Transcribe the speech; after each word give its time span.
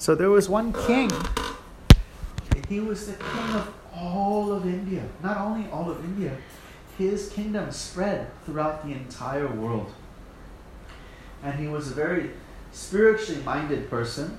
So 0.00 0.14
there 0.14 0.30
was 0.30 0.48
one 0.48 0.72
king. 0.72 1.10
He 2.70 2.80
was 2.80 3.06
the 3.06 3.12
king 3.12 3.50
of 3.54 3.74
all 3.94 4.50
of 4.50 4.64
India. 4.64 5.04
Not 5.22 5.36
only 5.36 5.70
all 5.70 5.90
of 5.90 6.02
India, 6.02 6.38
his 6.96 7.28
kingdom 7.28 7.70
spread 7.70 8.30
throughout 8.46 8.82
the 8.82 8.92
entire 8.92 9.46
world. 9.46 9.92
And 11.42 11.60
he 11.60 11.68
was 11.68 11.90
a 11.90 11.94
very 11.94 12.30
spiritually 12.72 13.42
minded 13.42 13.90
person. 13.90 14.38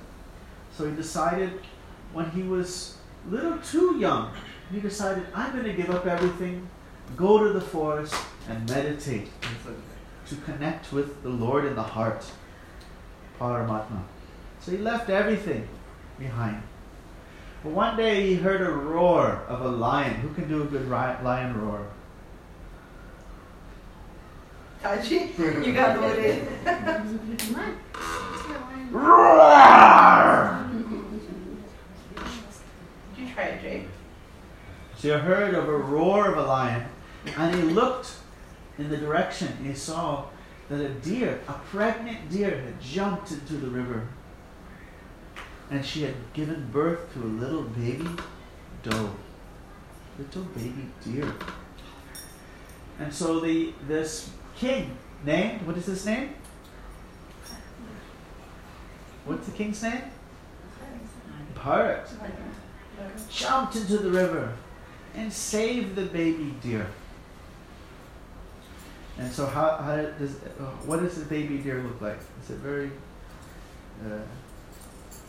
So 0.76 0.90
he 0.90 0.96
decided 0.96 1.60
when 2.12 2.28
he 2.30 2.42
was 2.42 2.98
a 3.28 3.30
little 3.30 3.56
too 3.58 3.98
young, 4.00 4.32
he 4.72 4.80
decided, 4.80 5.28
I'm 5.32 5.52
going 5.52 5.64
to 5.64 5.74
give 5.74 5.90
up 5.90 6.06
everything, 6.06 6.68
go 7.14 7.38
to 7.38 7.52
the 7.52 7.60
forest, 7.60 8.16
and 8.48 8.68
meditate 8.68 9.28
to 10.26 10.34
connect 10.44 10.92
with 10.92 11.22
the 11.22 11.28
Lord 11.28 11.66
in 11.66 11.76
the 11.76 11.84
heart. 11.84 12.24
Paramatma. 13.38 14.02
So 14.62 14.70
he 14.70 14.78
left 14.78 15.10
everything 15.10 15.66
behind. 16.20 16.62
But 17.64 17.72
one 17.72 17.96
day 17.96 18.28
he 18.28 18.34
heard 18.36 18.60
a 18.60 18.70
roar 18.70 19.42
of 19.48 19.60
a 19.60 19.68
lion. 19.68 20.14
Who 20.20 20.32
can 20.34 20.48
do 20.48 20.62
a 20.62 20.66
good 20.66 20.88
lion 20.88 21.60
roar? 21.60 21.88
Taji, 24.80 25.30
you 25.38 25.72
got 25.72 25.98
voted. 25.98 26.46
Roar! 28.92 30.66
Did 33.16 33.26
you 33.26 33.34
try 33.34 33.44
it, 33.44 33.62
Jay? 33.62 33.86
So 34.96 35.18
he 35.18 35.24
heard 35.24 35.54
of 35.54 35.68
a 35.68 35.76
roar 35.76 36.30
of 36.30 36.38
a 36.38 36.42
lion, 36.42 36.86
and 37.36 37.54
he 37.54 37.62
looked 37.62 38.12
in 38.78 38.88
the 38.90 38.96
direction. 38.96 39.48
He 39.64 39.74
saw 39.74 40.26
that 40.68 40.80
a 40.80 40.88
deer, 40.88 41.40
a 41.48 41.52
pregnant 41.52 42.30
deer, 42.30 42.60
had 42.60 42.80
jumped 42.80 43.32
into 43.32 43.54
the 43.54 43.68
river 43.68 44.06
and 45.70 45.84
she 45.84 46.02
had 46.02 46.14
given 46.32 46.68
birth 46.70 47.12
to 47.14 47.22
a 47.22 47.24
little 47.24 47.62
baby 47.62 48.08
doe, 48.82 49.10
little 50.18 50.42
baby 50.42 50.86
deer. 51.04 51.32
And 52.98 53.12
so 53.12 53.40
the 53.40 53.72
this 53.88 54.30
king 54.56 54.96
named 55.24 55.66
what 55.66 55.76
is 55.76 55.86
his 55.86 56.04
name? 56.04 56.34
What's 59.24 59.46
the 59.46 59.52
king's 59.52 59.82
name? 59.82 60.02
Bharat. 61.54 62.08
Jumped 63.30 63.76
into 63.76 63.98
the 63.98 64.10
river 64.10 64.52
and 65.14 65.32
saved 65.32 65.94
the 65.94 66.06
baby 66.06 66.54
deer. 66.62 66.86
And 69.18 69.30
so, 69.30 69.46
how, 69.46 69.76
how 69.76 69.96
does 69.96 70.36
what 70.86 71.00
does 71.00 71.16
the 71.16 71.26
baby 71.26 71.58
deer 71.58 71.82
look 71.82 72.00
like? 72.00 72.18
Is 72.42 72.50
it 72.50 72.56
very 72.56 72.90
uh, 74.04 74.18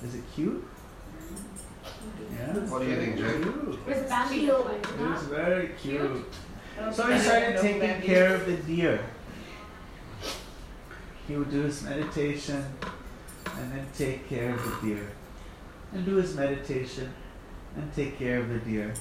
is 0.04 0.16
it 0.16 0.24
cute? 0.36 0.64
Yeah. 2.32 2.54
What 2.70 2.82
do 2.82 2.90
you 2.90 2.96
think, 2.96 3.18
Jake? 3.18 3.78
It's 3.88 4.10
Bambi. 4.10 4.46
It 4.48 5.20
very 5.30 5.70
cute. 5.82 6.26
So 6.92 7.08
he 7.08 7.20
started 7.20 7.58
taking 7.60 8.02
care 8.02 8.36
of 8.36 8.46
the 8.46 8.58
deer. 8.58 9.00
He 11.28 11.36
would 11.36 11.50
do 11.50 11.62
his 11.62 11.84
meditation 11.84 12.66
and 13.56 13.72
then 13.72 13.88
take 13.96 14.28
care 14.28 14.54
of 14.54 14.64
the 14.64 14.88
deer. 14.88 15.12
And 15.94 16.06
do 16.06 16.16
his 16.16 16.36
meditation 16.36 17.14
and 17.76 17.94
take 17.94 18.18
care 18.18 18.40
of 18.40 18.50
the 18.50 18.60
deer. 18.60 18.94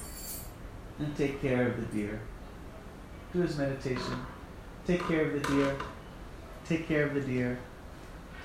And 0.99 1.15
take 1.17 1.41
care 1.41 1.67
of 1.67 1.79
the 1.79 1.97
deer. 1.97 2.21
Do 3.33 3.41
his 3.41 3.57
meditation. 3.57 4.25
Take 4.85 5.05
care 5.07 5.25
of 5.25 5.33
the 5.33 5.39
deer. 5.39 5.75
Take 6.65 6.87
care 6.87 7.07
of 7.07 7.13
the 7.13 7.21
deer. 7.21 7.59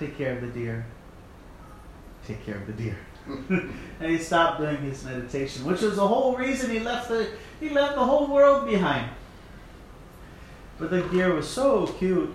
Take 0.01 0.17
care 0.17 0.35
of 0.35 0.41
the 0.41 0.49
deer 0.49 0.87
take 2.29 2.45
care 2.45 2.57
of 2.57 2.67
the 2.67 2.73
deer. 2.75 2.99
and 3.27 4.11
he 4.11 4.19
stopped 4.19 4.61
doing 4.61 4.79
his 4.79 5.05
meditation, 5.05 5.65
which 5.65 5.81
was 5.81 5.97
the 5.97 6.07
whole 6.07 6.37
reason 6.37 6.71
he 6.71 6.79
left 6.79 7.09
the 7.09 7.29
he 7.61 7.71
left 7.71 7.95
the 7.95 8.05
whole 8.05 8.27
world 8.27 8.67
behind. 8.67 9.11
But 10.79 10.91
the 10.91 11.03
deer 11.03 11.35
was 11.35 11.49
so 11.49 11.87
cute 11.87 12.35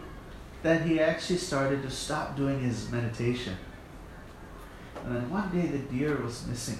that 0.63 0.81
he 0.81 0.99
actually 0.99 1.37
started 1.37 1.81
to 1.83 1.89
stop 1.89 2.35
doing 2.35 2.59
his 2.59 2.91
meditation. 2.91 3.55
And 5.05 5.15
then 5.15 5.29
one 5.29 5.49
day 5.49 5.67
the 5.67 5.79
deer 5.79 6.17
was 6.21 6.45
missing. 6.47 6.77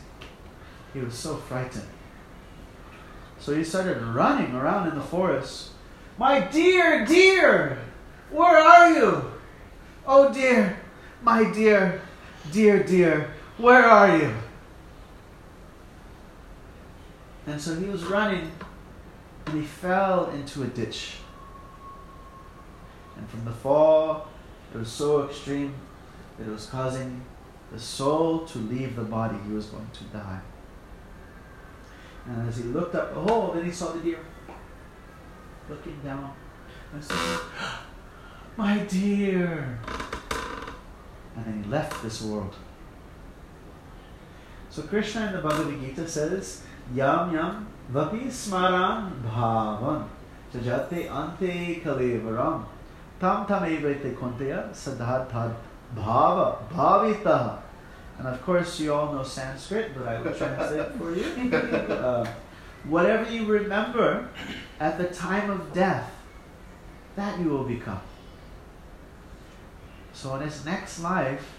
He 0.93 0.99
was 0.99 1.13
so 1.13 1.37
frightened. 1.37 1.87
So 3.39 3.55
he 3.55 3.63
started 3.63 4.01
running 4.01 4.53
around 4.53 4.89
in 4.89 4.95
the 4.95 5.01
forest. 5.01 5.71
My 6.17 6.41
dear, 6.41 7.05
dear, 7.05 7.79
where 8.31 8.57
are 8.57 8.91
you? 8.91 9.31
Oh 10.05 10.33
dear, 10.33 10.77
my 11.21 11.51
dear, 11.51 12.01
Dear, 12.51 12.83
dear, 12.83 13.33
where 13.57 13.85
are 13.85 14.17
you? 14.17 14.33
And 17.47 17.59
so 17.59 17.75
he 17.75 17.85
was 17.85 18.03
running 18.03 18.51
and 19.45 19.59
he 19.59 19.65
fell 19.65 20.29
into 20.31 20.63
a 20.63 20.67
ditch. 20.67 21.17
And 23.17 23.29
from 23.29 23.45
the 23.45 23.51
fall, 23.51 24.27
it 24.73 24.77
was 24.77 24.89
so 24.89 25.25
extreme 25.25 25.73
that 26.37 26.47
it 26.47 26.51
was 26.51 26.65
causing 26.65 27.23
the 27.71 27.79
soul 27.79 28.45
to 28.45 28.57
leave 28.57 28.95
the 28.95 29.03
body. 29.03 29.37
He 29.47 29.53
was 29.53 29.67
going 29.67 29.89
to 29.93 30.03
die. 30.05 30.39
And 32.25 32.47
as 32.47 32.57
he 32.57 32.63
looked 32.63 32.95
up 32.95 33.13
the 33.13 33.19
hole, 33.19 33.51
then 33.53 33.65
he 33.65 33.71
saw 33.71 33.91
the 33.91 33.99
deer 33.99 34.19
looking 35.69 35.99
down 36.03 36.33
and 36.93 37.03
said, 37.03 37.39
My 38.57 38.77
dear, 38.79 39.79
and 41.35 41.45
then 41.45 41.63
he 41.63 41.69
left 41.69 42.01
this 42.03 42.21
world. 42.21 42.55
So 44.69 44.81
Krishna 44.83 45.27
in 45.27 45.33
the 45.33 45.39
Bhagavad 45.39 45.79
Gita 45.81 46.07
says, 46.07 46.63
Yam 46.93 47.33
yam 47.33 47.67
vapi 47.91 48.27
smaran 48.27 49.21
bhavan 49.21 50.07
jajate 50.53 51.09
ante 51.11 51.81
kalevaram 51.81 52.65
tam 53.19 53.45
tam 53.45 53.63
evete 53.63 54.15
konteya 54.15 54.71
sadhatad 54.71 55.53
bhava 55.95 56.67
bhavita. 56.69 57.59
And 58.19 58.27
of 58.27 58.41
course, 58.43 58.79
you 58.79 58.93
all 58.93 59.11
know 59.11 59.23
Sanskrit, 59.23 59.91
but 59.95 60.07
I 60.07 60.21
will 60.21 60.33
translate 60.33 60.91
for 60.97 61.15
you. 61.15 61.51
Uh, 62.03 62.27
whatever 62.83 63.31
you 63.31 63.45
remember 63.45 64.29
at 64.79 64.97
the 64.97 65.05
time 65.05 65.49
of 65.49 65.73
death, 65.73 66.11
that 67.15 67.39
you 67.39 67.49
will 67.49 67.63
become. 67.63 68.01
So 70.13 70.35
in 70.35 70.41
his 70.41 70.63
next 70.65 70.99
life, 70.99 71.57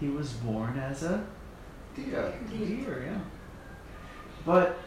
he 0.00 0.08
was 0.08 0.32
born 0.32 0.78
as 0.78 1.02
a 1.02 1.24
deer. 1.94 2.32
Deer, 2.50 3.04
yeah. 3.06 3.18
But 4.46 4.78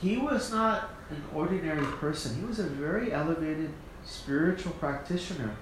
he 0.00 0.16
was 0.16 0.50
not 0.50 0.90
an 1.10 1.22
ordinary 1.34 1.84
person. 1.84 2.36
He 2.36 2.44
was 2.44 2.58
a 2.58 2.64
very 2.64 3.12
elevated 3.12 3.70
spiritual 4.04 4.72
practitioner. 4.72 5.56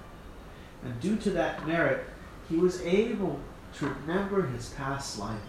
And 0.85 1.01
due 1.01 1.17
to 1.17 1.31
that 1.31 1.67
merit, 1.67 2.05
he 2.49 2.57
was 2.57 2.83
able 2.83 3.41
to 3.79 3.89
remember 3.89 4.47
his 4.47 4.71
past 4.71 5.19
life. 5.19 5.41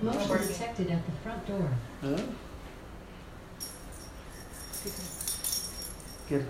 Motion 0.00 0.46
detected 0.46 0.90
at 0.90 1.04
the 1.04 1.12
front 1.22 1.46
door. 1.46 1.70
Huh? 2.00 2.16
Get 6.28 6.42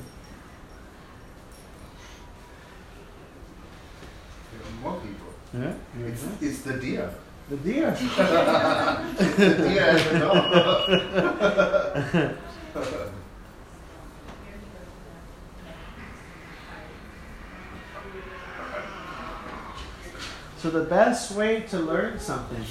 more 4.83 5.01
people. 5.01 5.33
Yeah? 5.53 5.75
It's, 6.07 6.25
it's 6.41 6.63
the 6.63 6.75
deer. 6.75 7.15
The 7.49 7.57
deer. 7.59 7.97
it's 8.01 9.37
the 9.37 9.55
deer 9.69 10.19
dog. 10.19 10.45
so 20.59 20.71
the 20.71 20.85
best 20.85 21.33
way 21.33 21.61
to 21.69 21.79
learn 21.79 22.19
something 22.19 22.65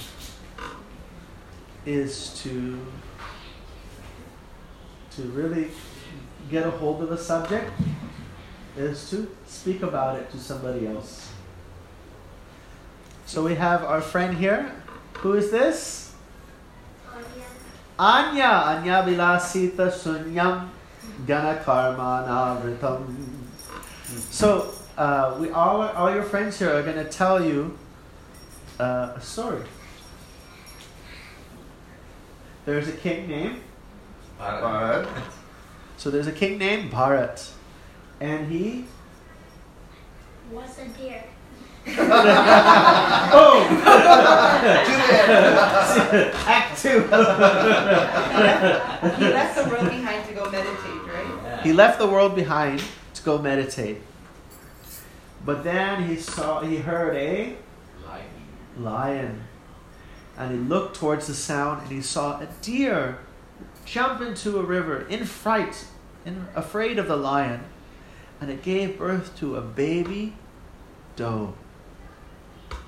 is 1.86 2.42
to 2.42 2.80
to 5.12 5.22
really 5.24 5.70
get 6.50 6.66
a 6.66 6.72
hold 6.72 7.04
of 7.04 7.12
a 7.12 7.18
subject 7.18 7.72
is 8.76 9.10
to 9.10 9.30
speak 9.46 9.84
about 9.84 10.18
it 10.18 10.32
to 10.32 10.40
somebody 10.40 10.88
else. 10.88 11.33
So 13.34 13.44
we 13.44 13.56
have 13.56 13.84
our 13.84 14.00
friend 14.00 14.38
here. 14.38 14.72
Who 15.26 15.34
is 15.34 15.50
this? 15.50 16.14
Anya. 17.98 18.46
Anya 18.46 19.02
Vilasita 19.02 19.90
Sunyam 19.90 20.70
Ganakarma 21.26 22.28
Navritam. 22.30 23.12
So 24.30 24.76
uh, 25.00 25.36
we 25.40 25.50
all, 25.50 25.82
all 25.82 26.14
your 26.14 26.22
friends 26.22 26.60
here 26.60 26.70
are 26.78 26.84
going 26.84 27.04
to 27.04 27.10
tell 27.10 27.44
you 27.44 27.76
uh, 28.80 29.14
a 29.16 29.22
story. 29.22 29.64
There's 32.66 32.88
a 32.88 32.92
king 32.92 33.28
named 33.28 33.62
Bharat. 34.40 35.10
So 35.98 36.12
there's 36.12 36.28
a 36.28 36.32
king 36.32 36.60
named 36.60 36.92
Bharat. 36.92 37.50
And 38.20 38.52
he 38.52 38.86
Was 40.52 40.78
a 40.78 40.86
deer. 40.90 41.24
Oh, 41.88 43.68
Act 46.48 46.82
two. 46.82 47.02
he, 47.02 47.08
left, 47.10 49.20
he 49.20 49.28
left 49.28 49.56
the 49.56 49.70
world 49.70 49.90
behind 49.90 50.28
to 50.28 50.34
go 50.34 50.50
meditate, 50.50 51.04
right? 51.08 51.60
he 51.64 51.74
left 51.74 52.00
the 52.00 52.08
world 52.08 52.36
behind 52.36 52.84
to 53.14 53.24
go 53.24 53.38
meditate. 53.38 54.02
But 55.46 55.64
then 55.64 56.08
he 56.08 56.16
saw, 56.16 56.62
he 56.62 56.78
heard 56.78 57.16
a 57.16 57.56
lion. 58.78 59.44
And 60.38 60.52
he 60.52 60.58
looked 60.58 60.96
towards 60.96 61.28
the 61.28 61.34
sound 61.34 61.84
and 61.84 61.92
he 61.92 62.02
saw 62.02 62.40
a 62.40 62.48
deer 62.62 63.20
jump 63.86 64.22
into 64.22 64.58
a 64.58 64.64
river 64.64 65.06
in 65.08 65.26
fright, 65.26 65.86
in, 66.26 66.48
afraid 66.56 66.98
of 66.98 67.08
the 67.08 67.18
lion. 67.18 67.66
And 68.42 68.50
it 68.50 68.64
gave 68.64 68.98
birth 68.98 69.38
to 69.40 69.58
a 69.58 69.62
baby 69.62 70.36
doe. 71.16 71.54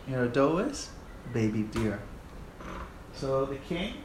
You 0.07 0.13
know 0.13 0.19
what 0.21 0.27
a 0.27 0.31
doe 0.31 0.57
is? 0.59 0.89
Baby 1.33 1.63
deer. 1.63 1.99
So 3.13 3.45
the 3.45 3.55
king. 3.55 3.95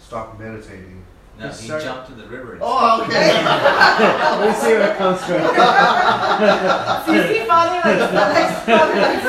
stopped 0.00 0.40
meditating. 0.40 1.04
No, 1.38 1.46
Just 1.48 1.60
he 1.60 1.66
start- 1.68 1.82
jumped 1.82 2.10
in 2.10 2.18
the 2.18 2.26
river. 2.26 2.58
Oh, 2.62 3.02
okay. 3.02 3.44
Let's 3.44 4.60
see 4.62 4.68
where 4.72 4.90
it 4.92 4.96
comes 4.96 5.20
from. 5.22 5.36
Sissy 7.06 7.46
father 7.46 7.80
like 7.84 8.10
father 8.64 8.96
like 9.00 9.22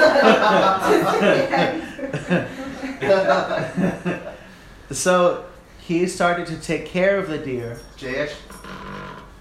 so 4.92 5.46
he 5.80 6.08
started 6.08 6.48
to 6.48 6.58
take 6.58 6.86
care 6.86 7.18
of 7.18 7.28
the 7.30 7.38
deer 7.38 7.80
Jayesh, 7.98 8.34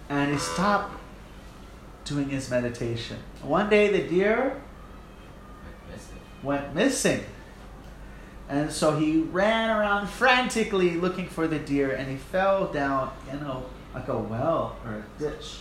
and 0.08 0.32
he 0.32 0.38
stopped 0.38 0.98
doing 2.04 2.28
his 2.28 2.50
meditation. 2.50 3.18
One 3.42 3.70
day 3.70 3.88
the 3.90 4.06
deer 4.08 4.36
Missed 4.48 4.56
it. 4.56 4.65
Went 6.46 6.74
missing. 6.74 7.24
And 8.48 8.70
so 8.72 8.96
he 8.96 9.22
ran 9.22 9.70
around 9.70 10.06
frantically 10.06 10.92
looking 10.92 11.26
for 11.26 11.48
the 11.48 11.58
deer 11.58 11.90
and 11.92 12.08
he 12.08 12.16
fell 12.16 12.72
down 12.72 13.12
in 13.30 13.38
a 13.38 13.62
like 13.92 14.08
a 14.08 14.16
well 14.16 14.76
or 14.84 14.92
a 14.92 15.04
ditch. 15.18 15.60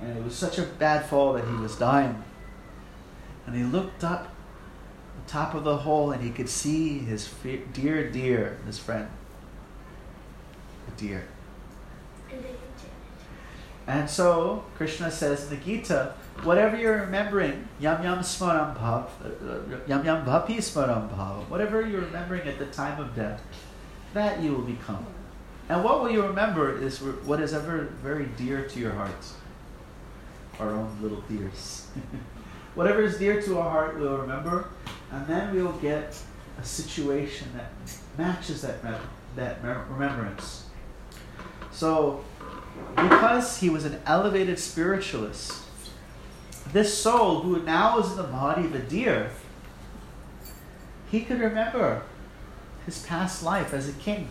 And 0.00 0.16
it 0.16 0.24
was 0.24 0.34
such 0.34 0.58
a 0.58 0.62
bad 0.62 1.06
fall 1.06 1.34
that 1.34 1.44
he 1.46 1.54
was 1.54 1.76
dying. 1.76 2.22
And 3.46 3.54
he 3.54 3.64
looked 3.64 4.04
up 4.04 4.34
the 5.24 5.30
top 5.30 5.54
of 5.54 5.64
the 5.64 5.78
hole 5.78 6.12
and 6.12 6.22
he 6.22 6.30
could 6.30 6.48
see 6.48 6.98
his 6.98 7.28
dear 7.72 8.10
deer, 8.10 8.58
his 8.66 8.78
friend. 8.78 9.08
A 10.88 10.90
deer. 10.98 11.26
And 13.86 14.10
so 14.10 14.64
Krishna 14.76 15.10
says 15.10 15.44
in 15.44 15.50
the 15.50 15.64
Gita, 15.64 16.14
whatever 16.42 16.76
you're 16.76 17.02
remembering, 17.02 17.68
yam 17.78 18.02
yam 18.02 18.18
smaram 18.18 18.76
bhav, 18.76 19.06
uh, 19.24 19.78
yam 19.86 20.04
yam 20.04 20.26
bhapi 20.26 20.56
smaram 20.56 21.08
bhav, 21.08 21.48
whatever 21.48 21.86
you're 21.86 22.00
remembering 22.00 22.48
at 22.48 22.58
the 22.58 22.66
time 22.66 23.00
of 23.00 23.14
death, 23.14 23.42
that 24.12 24.40
you 24.40 24.52
will 24.52 24.62
become. 24.62 25.06
And 25.68 25.82
what 25.84 26.00
will 26.00 26.10
you 26.10 26.22
remember 26.22 26.80
is 26.80 27.00
what 27.00 27.40
is 27.40 27.52
ever 27.52 27.84
very 28.02 28.26
dear 28.36 28.66
to 28.68 28.80
your 28.80 28.92
hearts. 28.92 29.34
Our 30.58 30.70
own 30.70 30.96
little 31.00 31.20
dears. 31.22 31.86
whatever 32.74 33.02
is 33.02 33.18
dear 33.18 33.40
to 33.42 33.58
our 33.58 33.70
heart, 33.70 33.98
we'll 33.98 34.18
remember, 34.18 34.68
and 35.12 35.26
then 35.26 35.54
we'll 35.54 35.72
get 35.72 36.16
a 36.58 36.64
situation 36.64 37.48
that 37.54 37.70
matches 38.16 38.62
that 38.62 38.82
that 39.36 39.62
mem- 39.62 39.84
remembrance. 39.90 40.66
So, 41.72 42.24
because 42.94 43.58
he 43.58 43.70
was 43.70 43.84
an 43.84 44.00
elevated 44.06 44.58
spiritualist, 44.58 45.62
this 46.72 46.96
soul 46.96 47.40
who 47.40 47.62
now 47.62 47.98
is 47.98 48.10
in 48.10 48.16
the 48.16 48.24
body 48.24 48.64
of 48.64 48.74
a 48.74 48.80
deer, 48.80 49.30
he 51.10 51.20
could 51.20 51.40
remember 51.40 52.02
his 52.84 53.04
past 53.04 53.42
life 53.42 53.72
as 53.72 53.88
a 53.88 53.92
king. 53.92 54.28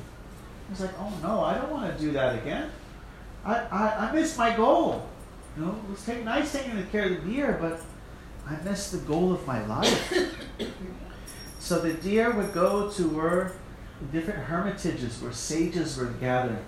He 0.67 0.71
was 0.71 0.81
like, 0.81 0.99
oh 0.99 1.13
no, 1.21 1.41
I 1.43 1.55
don't 1.55 1.71
want 1.71 1.95
to 1.95 2.03
do 2.03 2.11
that 2.11 2.35
again. 2.35 2.69
I, 3.45 3.55
I, 3.71 4.07
I 4.07 4.11
missed 4.11 4.37
my 4.37 4.55
goal. 4.55 5.07
You 5.55 5.65
know, 5.65 5.75
it 5.87 5.91
was 5.91 6.05
take, 6.05 6.23
nice 6.23 6.51
taking 6.51 6.83
care 6.87 7.05
of 7.05 7.23
the 7.23 7.31
deer, 7.31 7.57
but 7.61 7.81
I 8.47 8.61
missed 8.63 8.91
the 8.91 8.97
goal 8.99 9.31
of 9.31 9.45
my 9.45 9.65
life. 9.65 10.13
so 11.59 11.79
the 11.79 11.93
deer 11.93 12.31
would 12.31 12.53
go 12.53 12.89
to 12.91 13.09
where 13.09 13.53
different 14.11 14.39
hermitages 14.39 15.21
where 15.21 15.31
sages 15.31 15.97
were 15.97 16.07
gathered. 16.07 16.59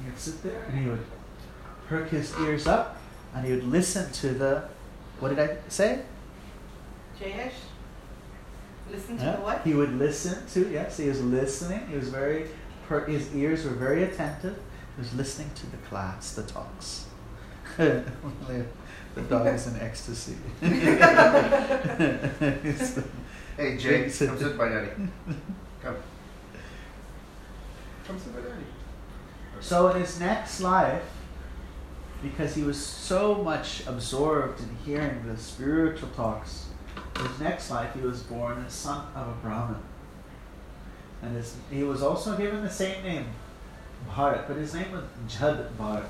He 0.00 0.06
would 0.06 0.18
sit 0.18 0.42
there 0.42 0.62
and 0.68 0.78
he 0.78 0.88
would 0.88 1.04
perk 1.88 2.08
his 2.08 2.32
ears 2.40 2.66
up 2.66 2.96
and 3.34 3.44
he 3.44 3.52
would 3.52 3.64
listen 3.64 4.10
to 4.12 4.30
the 4.30 4.64
what 5.18 5.28
did 5.28 5.38
I 5.38 5.56
say? 5.68 6.00
Jayesh, 7.20 7.52
listen 8.90 9.18
to 9.18 9.24
Yeah. 9.24 9.36
the 9.36 9.42
what? 9.42 9.60
He 9.62 9.74
would 9.74 9.92
listen 9.98 10.46
to 10.48 10.70
yes, 10.70 10.96
he 10.96 11.08
was 11.08 11.20
listening. 11.22 11.86
He 11.88 11.96
was 11.96 12.08
very 12.08 12.46
per, 12.88 13.04
his 13.06 13.34
ears 13.34 13.64
were 13.64 13.72
very 13.72 14.04
attentive. 14.04 14.56
He 14.96 15.02
was 15.02 15.12
listening 15.14 15.50
to 15.56 15.66
the 15.70 15.76
class, 15.78 16.32
the 16.34 16.42
talks. 16.44 17.06
the 17.76 18.02
dog 19.28 19.46
is 19.46 19.66
in 19.66 19.80
ecstasy. 19.80 20.36
hey 23.56 23.76
Jay, 23.76 24.02
come 24.02 24.10
sit 24.38 24.56
by 24.58 24.68
daddy. 24.68 24.90
Come. 25.82 25.96
Come 28.06 28.18
sit 28.18 28.34
by 28.34 28.40
daddy. 28.40 28.64
So 29.60 29.88
in 29.88 30.00
his 30.00 30.18
next 30.18 30.60
life, 30.60 31.02
because 32.22 32.54
he 32.54 32.62
was 32.62 32.78
so 32.84 33.34
much 33.36 33.86
absorbed 33.86 34.60
in 34.60 34.76
hearing 34.84 35.26
the 35.26 35.36
spiritual 35.36 36.08
talks, 36.10 36.66
his 37.16 37.40
next 37.40 37.70
life 37.70 37.94
he 37.94 38.00
was 38.00 38.22
born 38.22 38.58
a 38.58 38.70
son 38.70 39.06
of 39.14 39.28
a 39.28 39.32
Brahmin. 39.42 39.80
And 41.22 41.36
his, 41.36 41.56
he 41.70 41.82
was 41.82 42.02
also 42.02 42.36
given 42.36 42.62
the 42.62 42.70
same 42.70 43.02
name, 43.04 43.26
Bharat, 44.08 44.48
but 44.48 44.56
his 44.56 44.74
name 44.74 44.92
was 44.92 45.04
Jad 45.28 45.68
Bharat. 45.78 46.06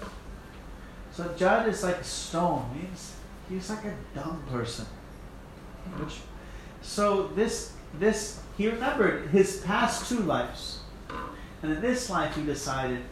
So 1.12 1.32
Jad 1.36 1.68
is 1.68 1.82
like 1.82 2.04
stone, 2.04 2.70
means 2.74 3.14
he's 3.48 3.68
like 3.68 3.84
a 3.84 3.94
dumb 4.14 4.42
person. 4.48 4.86
Which, 5.98 6.18
so 6.82 7.28
this 7.34 7.72
this 7.98 8.40
he 8.56 8.68
remembered 8.68 9.28
his 9.30 9.58
past 9.66 10.08
two 10.08 10.20
lives. 10.20 10.80
And 11.62 11.72
in 11.72 11.80
this 11.80 12.08
life 12.08 12.36
he 12.36 12.44
decided 12.44 13.02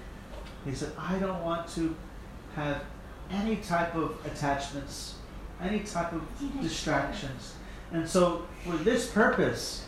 he 0.69 0.75
said, 0.75 0.93
I 0.99 1.19
don't 1.19 1.43
want 1.43 1.69
to 1.75 1.95
have 2.55 2.85
any 3.31 3.57
type 3.57 3.95
of 3.95 4.19
attachments, 4.27 5.17
any 5.61 5.81
type 5.81 6.13
of 6.13 6.23
distractions. 6.61 7.55
And 7.93 8.09
so, 8.09 8.47
for 8.65 8.77
this 8.77 9.11
purpose, 9.11 9.87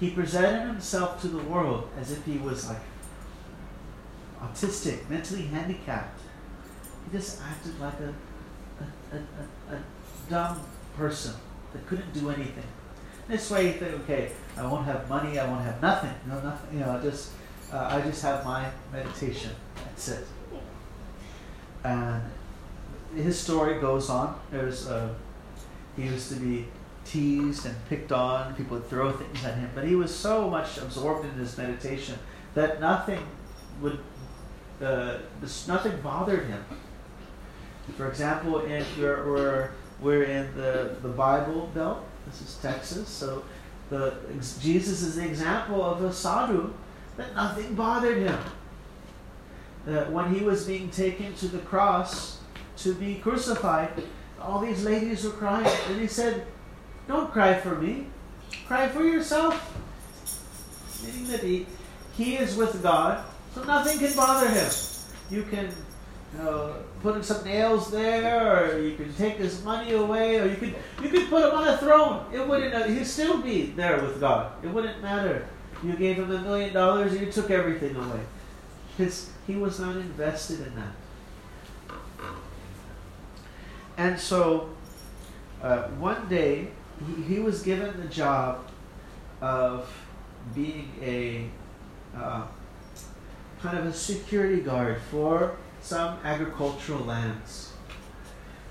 he 0.00 0.10
presented 0.10 0.66
himself 0.66 1.20
to 1.22 1.28
the 1.28 1.42
world 1.44 1.88
as 1.98 2.12
if 2.12 2.24
he 2.24 2.38
was 2.38 2.68
like 2.68 2.80
autistic, 4.40 5.08
mentally 5.08 5.42
handicapped. 5.42 6.20
He 7.04 7.16
just 7.16 7.40
acted 7.42 7.78
like 7.80 7.94
a, 8.00 8.14
a, 9.14 9.16
a, 9.16 9.76
a, 9.76 9.82
dumb 10.28 10.60
person 10.94 11.34
that 11.72 11.86
couldn't 11.86 12.12
do 12.12 12.28
anything. 12.28 12.66
This 13.28 13.50
way, 13.50 13.68
you 13.68 13.72
think, 13.72 13.94
okay, 14.02 14.32
I 14.56 14.66
won't 14.66 14.84
have 14.84 15.08
money, 15.08 15.38
I 15.38 15.46
won't 15.48 15.62
have 15.62 15.80
nothing, 15.80 16.12
know, 16.26 16.40
nothing, 16.40 16.78
you 16.78 16.84
know, 16.84 16.98
I 16.98 17.02
just, 17.02 17.32
uh, 17.72 17.88
I 17.90 18.00
just 18.02 18.22
have 18.22 18.44
my 18.44 18.70
meditation. 18.92 19.50
It. 20.06 20.24
And 21.82 22.22
his 23.16 23.38
story 23.38 23.80
goes 23.80 24.08
on. 24.10 24.38
There's, 24.52 24.88
he 25.96 26.04
used 26.04 26.28
to 26.32 26.36
be 26.36 26.66
teased 27.04 27.66
and 27.66 27.74
picked 27.88 28.12
on. 28.12 28.54
People 28.54 28.76
would 28.76 28.88
throw 28.88 29.10
things 29.10 29.44
at 29.44 29.54
him, 29.54 29.70
but 29.74 29.84
he 29.84 29.96
was 29.96 30.14
so 30.14 30.48
much 30.48 30.78
absorbed 30.78 31.24
in 31.24 31.32
his 31.32 31.56
meditation 31.58 32.18
that 32.54 32.80
nothing 32.80 33.26
would, 33.80 33.98
uh, 34.82 35.18
nothing 35.66 36.00
bothered 36.02 36.46
him. 36.46 36.64
For 37.96 38.08
example, 38.08 38.58
if 38.60 38.98
we're, 38.98 39.26
we're, 39.26 39.70
we're 40.00 40.24
in 40.24 40.54
the, 40.54 40.96
the 41.02 41.08
Bible 41.08 41.70
Belt, 41.74 42.04
this 42.26 42.42
is 42.42 42.58
Texas, 42.60 43.08
so 43.08 43.42
the, 43.88 44.14
Jesus 44.60 45.02
is 45.02 45.16
the 45.16 45.26
example 45.26 45.82
of 45.82 46.04
a 46.04 46.12
sadhu 46.12 46.72
that 47.16 47.34
nothing 47.34 47.74
bothered 47.74 48.18
him. 48.18 48.38
That 49.88 50.12
when 50.12 50.34
he 50.34 50.44
was 50.44 50.66
being 50.66 50.90
taken 50.90 51.32
to 51.36 51.48
the 51.48 51.60
cross 51.60 52.40
to 52.78 52.94
be 52.94 53.14
crucified, 53.14 53.90
all 54.38 54.60
these 54.60 54.84
ladies 54.84 55.24
were 55.24 55.30
crying. 55.30 55.66
And 55.88 55.98
he 55.98 56.06
said, 56.06 56.46
Don't 57.06 57.32
cry 57.32 57.54
for 57.54 57.74
me, 57.74 58.06
cry 58.66 58.88
for 58.88 59.02
yourself. 59.02 59.56
Meaning 61.02 61.28
that 61.28 61.42
he, 61.42 61.66
he 62.12 62.36
is 62.36 62.54
with 62.54 62.82
God, 62.82 63.24
so 63.54 63.64
nothing 63.64 63.98
can 63.98 64.14
bother 64.14 64.50
him. 64.50 64.70
You 65.30 65.42
can 65.44 65.72
know, 66.36 66.74
put 67.00 67.24
some 67.24 67.42
nails 67.46 67.90
there, 67.90 68.74
or 68.74 68.78
you 68.78 68.94
can 68.94 69.10
take 69.14 69.36
his 69.36 69.64
money 69.64 69.94
away, 69.94 70.38
or 70.38 70.46
you 70.46 70.56
could 70.56 70.74
you 71.02 71.08
could 71.08 71.30
put 71.30 71.48
him 71.48 71.56
on 71.56 71.66
a 71.66 71.78
throne. 71.78 72.26
It 72.30 72.46
wouldn't. 72.46 72.74
Uh, 72.74 72.84
he'd 72.84 73.06
still 73.06 73.38
be 73.38 73.66
there 73.66 74.02
with 74.02 74.20
God. 74.20 74.52
It 74.62 74.68
wouldn't 74.68 75.00
matter. 75.00 75.48
You 75.82 75.94
gave 75.94 76.16
him 76.16 76.30
a 76.30 76.40
million 76.42 76.74
dollars, 76.74 77.18
you 77.18 77.32
took 77.32 77.50
everything 77.50 77.96
away. 77.96 78.20
His, 78.98 79.30
he 79.46 79.54
was 79.54 79.78
not 79.80 79.96
invested 79.96 80.66
in 80.66 80.74
that. 80.74 80.94
And 83.96 84.18
so, 84.18 84.70
uh, 85.62 85.84
one 85.98 86.28
day, 86.28 86.68
he, 87.06 87.34
he 87.34 87.40
was 87.40 87.62
given 87.62 88.00
the 88.00 88.08
job 88.08 88.68
of 89.40 89.88
being 90.54 90.90
a 91.00 91.48
uh, 92.16 92.46
kind 93.60 93.78
of 93.78 93.86
a 93.86 93.92
security 93.92 94.62
guard 94.62 95.00
for 95.10 95.56
some 95.80 96.18
agricultural 96.24 97.04
lands. 97.04 97.72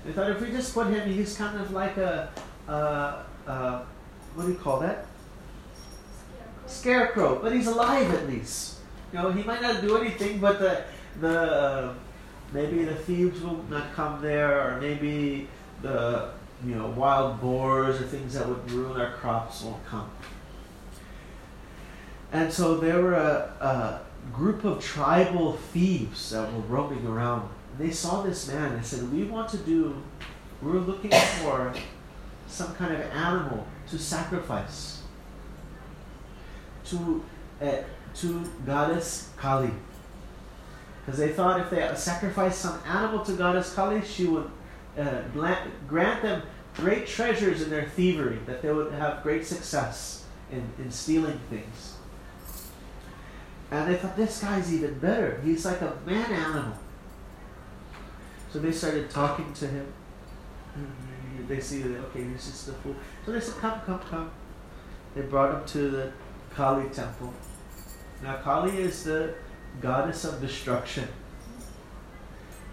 They 0.04 0.12
thought 0.12 0.30
if 0.30 0.40
we 0.40 0.50
just 0.50 0.74
put 0.74 0.88
him, 0.88 1.10
he's 1.10 1.36
kind 1.36 1.58
of 1.58 1.72
like 1.72 1.96
a, 1.96 2.30
uh, 2.68 3.22
uh, 3.46 3.82
what 4.34 4.46
do 4.46 4.52
you 4.52 4.58
call 4.58 4.80
that? 4.80 5.06
Scarecrow, 6.66 7.40
but 7.42 7.52
he's 7.52 7.66
alive 7.66 8.12
at 8.12 8.28
least. 8.28 8.77
You 9.12 9.18
know, 9.18 9.30
he 9.30 9.42
might 9.42 9.62
not 9.62 9.80
do 9.80 9.96
anything, 9.96 10.38
but 10.38 10.58
the 10.58 10.84
the 11.20 11.40
uh, 11.40 11.94
maybe 12.52 12.84
the 12.84 12.94
thieves 12.94 13.40
will 13.40 13.62
not 13.70 13.92
come 13.94 14.20
there, 14.20 14.60
or 14.60 14.80
maybe 14.80 15.48
the 15.82 16.30
you 16.64 16.74
know 16.74 16.88
wild 16.88 17.40
boars 17.40 18.00
or 18.00 18.04
things 18.04 18.34
that 18.34 18.46
would 18.46 18.70
ruin 18.70 19.00
our 19.00 19.12
crops 19.12 19.62
won't 19.62 19.84
come. 19.86 20.10
And 22.32 22.52
so 22.52 22.76
there 22.76 23.00
were 23.00 23.14
a, 23.14 23.50
a 23.60 24.00
group 24.32 24.64
of 24.64 24.84
tribal 24.84 25.54
thieves 25.54 26.30
that 26.30 26.52
were 26.52 26.60
roaming 26.60 27.06
around. 27.06 27.48
They 27.78 27.90
saw 27.90 28.22
this 28.22 28.48
man 28.48 28.72
and 28.72 28.84
said, 28.84 29.10
"We 29.10 29.24
want 29.24 29.48
to 29.50 29.58
do. 29.58 30.02
We're 30.60 30.80
looking 30.80 31.12
for 31.12 31.72
some 32.46 32.74
kind 32.74 32.92
of 32.92 33.00
animal 33.12 33.66
to 33.88 33.98
sacrifice 33.98 35.02
to." 36.86 37.24
Uh, 37.62 37.76
to 38.16 38.50
goddess 38.66 39.30
Kali. 39.36 39.70
Because 41.04 41.18
they 41.18 41.32
thought 41.32 41.60
if 41.60 41.70
they 41.70 41.90
sacrificed 41.94 42.60
some 42.60 42.78
animal 42.86 43.24
to 43.24 43.32
goddess 43.32 43.74
Kali, 43.74 44.02
she 44.04 44.26
would 44.26 44.50
uh, 44.98 45.22
grant 45.86 46.22
them 46.22 46.42
great 46.74 47.06
treasures 47.06 47.62
in 47.62 47.70
their 47.70 47.86
thievery, 47.86 48.38
that 48.46 48.62
they 48.62 48.72
would 48.72 48.92
have 48.92 49.22
great 49.22 49.46
success 49.46 50.24
in, 50.52 50.62
in 50.78 50.90
stealing 50.90 51.40
things. 51.50 51.96
And 53.70 53.90
they 53.90 53.96
thought, 53.96 54.16
this 54.16 54.40
guy's 54.40 54.72
even 54.72 54.98
better. 54.98 55.40
He's 55.44 55.64
like 55.64 55.80
a 55.80 55.96
man 56.06 56.30
animal. 56.30 56.78
So 58.50 58.60
they 58.60 58.72
started 58.72 59.10
talking 59.10 59.52
to 59.54 59.66
him. 59.66 59.92
They 61.48 61.60
see 61.60 61.82
that, 61.82 61.98
okay, 62.06 62.24
he's 62.24 62.46
just 62.46 62.68
a 62.68 62.72
fool. 62.72 62.94
So 63.24 63.32
they 63.32 63.40
said, 63.40 63.56
come, 63.56 63.80
come, 63.80 63.98
come. 64.00 64.30
They 65.14 65.22
brought 65.22 65.54
him 65.54 65.66
to 65.66 65.90
the 65.90 66.12
Kali 66.54 66.88
temple. 66.90 67.32
Now, 68.22 68.36
Kali 68.36 68.76
is 68.78 69.04
the 69.04 69.34
goddess 69.80 70.24
of 70.24 70.40
destruction. 70.40 71.08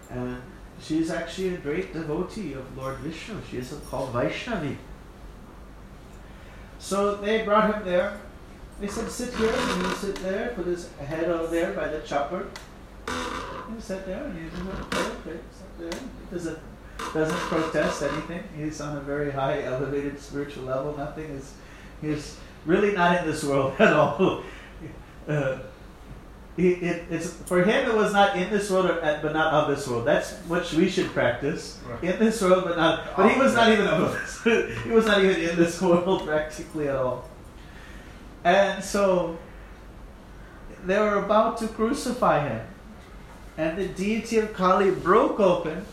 And 0.09 0.41
she 0.81 0.99
is 0.99 1.11
actually 1.11 1.55
a 1.55 1.57
great 1.57 1.93
devotee 1.93 2.53
of 2.53 2.77
Lord 2.77 2.97
Vishnu. 2.97 3.35
She 3.49 3.57
is 3.57 3.73
called 3.89 4.13
Vaishnavi. 4.13 4.77
So 6.79 7.15
they 7.15 7.43
brought 7.43 7.73
him 7.73 7.85
there. 7.85 8.19
They 8.79 8.87
said, 8.87 9.09
sit 9.09 9.33
here, 9.35 9.53
and 9.55 9.87
he 9.87 9.93
sit 9.93 10.15
there, 10.17 10.49
put 10.49 10.65
his 10.65 10.91
head 10.97 11.29
over 11.29 11.47
there 11.47 11.73
by 11.73 11.87
the 11.87 11.99
chopper. 12.01 12.45
He 13.07 13.81
sat 13.81 14.05
there, 14.05 14.23
and 14.23 14.37
he 14.37 14.49
sat 14.49 15.23
there. 15.79 15.89
He 15.89 16.35
doesn't, 16.35 16.59
doesn't 17.13 17.37
protest 17.37 18.03
anything. 18.03 18.43
He's 18.57 18.81
on 18.81 18.97
a 18.97 18.99
very 18.99 19.31
high, 19.31 19.63
elevated 19.63 20.19
spiritual 20.19 20.65
level. 20.65 20.97
Nothing 20.97 21.31
is, 21.31 21.53
he's 22.01 22.37
really 22.65 22.91
not 22.91 23.21
in 23.21 23.27
this 23.27 23.43
world 23.43 23.75
at 23.79 23.93
all 23.93 24.43
uh, 25.27 25.59
it, 26.57 26.83
it, 26.83 27.03
it's 27.09 27.33
for 27.33 27.63
him 27.63 27.89
it 27.89 27.93
was 27.93 28.13
not 28.13 28.37
in 28.37 28.49
this 28.49 28.71
world 28.71 28.85
or, 28.85 29.19
but 29.21 29.33
not 29.33 29.53
of 29.53 29.75
this 29.75 29.87
world. 29.87 30.05
That's 30.05 30.33
what 30.47 30.71
we 30.73 30.87
should 30.89 31.07
practice 31.11 31.79
right. 31.89 32.03
in 32.03 32.19
this 32.19 32.41
world, 32.41 32.63
but 32.63 32.77
not. 32.77 33.15
But 33.17 33.31
he 33.31 33.39
was 33.39 33.53
not 33.53 33.71
even 33.71 33.87
of 33.87 34.13
this. 34.13 34.83
he 34.83 34.89
was 34.89 35.05
not 35.05 35.23
even 35.23 35.49
in 35.49 35.55
this 35.57 35.81
world 35.81 36.23
practically 36.25 36.87
at 36.87 36.95
all. 36.95 37.29
And 38.45 38.81
so 38.81 39.37
they 40.85 40.97
were 40.97 41.17
about 41.17 41.57
to 41.57 41.67
crucify 41.67 42.47
him, 42.47 42.65
and 43.57 43.77
the 43.77 43.87
deity 43.87 44.37
of 44.37 44.53
Kali 44.53 44.91
broke 44.91 45.39
open, 45.39 45.85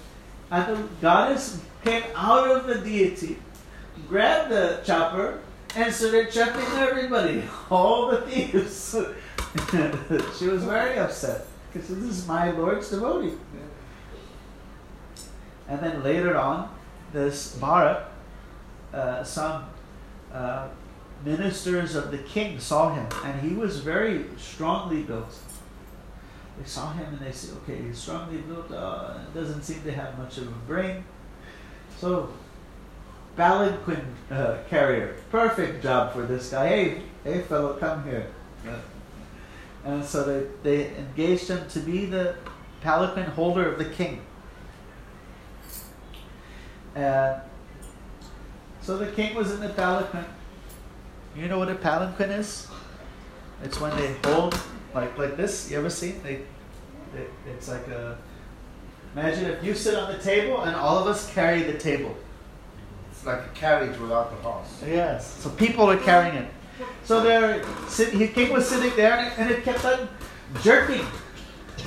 and 0.50 0.76
the 0.76 0.88
goddess 1.00 1.60
came 1.82 2.04
out 2.14 2.48
of 2.48 2.66
the 2.66 2.76
deity, 2.76 3.38
grabbed 4.08 4.50
the 4.50 4.80
chopper, 4.84 5.40
and 5.74 5.92
started 5.92 6.30
chopping 6.30 6.66
everybody, 6.76 7.42
all 7.70 8.10
the 8.10 8.20
thieves. 8.20 8.94
she 10.38 10.48
was 10.48 10.64
very 10.64 10.98
upset 10.98 11.46
because 11.72 11.88
this 11.88 12.04
is 12.04 12.26
my 12.26 12.50
Lord's 12.50 12.90
devotee. 12.90 13.34
And 15.68 15.80
then 15.80 16.02
later 16.02 16.36
on, 16.36 16.68
this 17.12 17.56
Bharat, 17.56 18.04
uh, 18.92 19.24
some 19.24 19.64
uh, 20.32 20.68
ministers 21.24 21.94
of 21.94 22.10
the 22.10 22.18
king 22.18 22.58
saw 22.58 22.94
him, 22.94 23.06
and 23.24 23.40
he 23.40 23.54
was 23.54 23.80
very 23.80 24.24
strongly 24.36 25.02
built. 25.02 25.34
They 26.58 26.66
saw 26.66 26.92
him 26.92 27.06
and 27.06 27.20
they 27.20 27.32
said, 27.32 27.56
okay, 27.62 27.80
he's 27.82 27.98
strongly 27.98 28.38
built, 28.38 28.70
uh, 28.70 29.18
doesn't 29.34 29.62
seem 29.62 29.82
to 29.84 29.92
have 29.92 30.18
much 30.18 30.38
of 30.38 30.48
a 30.48 30.60
brain. 30.66 31.04
So, 31.98 32.30
palanquin 33.36 34.04
uh, 34.30 34.58
carrier, 34.68 35.16
perfect 35.30 35.82
job 35.82 36.12
for 36.12 36.26
this 36.26 36.50
guy. 36.50 36.68
Hey, 36.68 37.02
hey 37.24 37.40
fellow, 37.42 37.74
come 37.74 38.04
here. 38.04 38.26
And 39.84 40.04
so 40.04 40.22
they, 40.24 40.46
they 40.62 40.96
engaged 40.96 41.48
him 41.48 41.68
to 41.70 41.80
be 41.80 42.06
the 42.06 42.36
palanquin 42.82 43.26
holder 43.30 43.70
of 43.70 43.78
the 43.78 43.84
king. 43.84 44.20
And 46.94 47.40
so 48.80 48.96
the 48.96 49.06
king 49.06 49.34
was 49.34 49.50
in 49.52 49.60
the 49.60 49.70
palanquin. 49.70 50.24
You 51.36 51.48
know 51.48 51.58
what 51.58 51.68
a 51.68 51.74
palanquin 51.74 52.30
is? 52.30 52.68
It's 53.62 53.80
when 53.80 53.96
they 53.96 54.14
hold 54.24 54.58
like 54.94 55.16
like 55.16 55.36
this. 55.36 55.70
You 55.70 55.78
ever 55.78 55.90
seen? 55.90 56.20
They, 56.22 56.42
they 57.14 57.26
it's 57.50 57.68
like 57.68 57.86
a. 57.88 58.18
Imagine 59.14 59.44
if 59.46 59.64
you 59.64 59.74
sit 59.74 59.94
on 59.94 60.12
the 60.12 60.18
table 60.18 60.62
and 60.62 60.74
all 60.74 60.98
of 60.98 61.06
us 61.06 61.32
carry 61.32 61.62
the 61.62 61.78
table. 61.78 62.14
It's 63.10 63.24
like 63.24 63.40
a 63.40 63.50
carriage 63.54 63.98
without 63.98 64.30
the 64.30 64.36
horse. 64.48 64.82
Yes. 64.86 65.38
So 65.42 65.50
people 65.50 65.90
are 65.90 65.98
carrying 65.98 66.34
it. 66.34 66.50
So 67.04 67.22
there, 67.22 67.64
the 67.64 68.28
king 68.28 68.52
was 68.52 68.68
sitting 68.68 68.94
there, 68.96 69.32
and 69.36 69.50
it 69.50 69.64
kept 69.64 69.84
on 69.84 70.08
jerking 70.62 71.04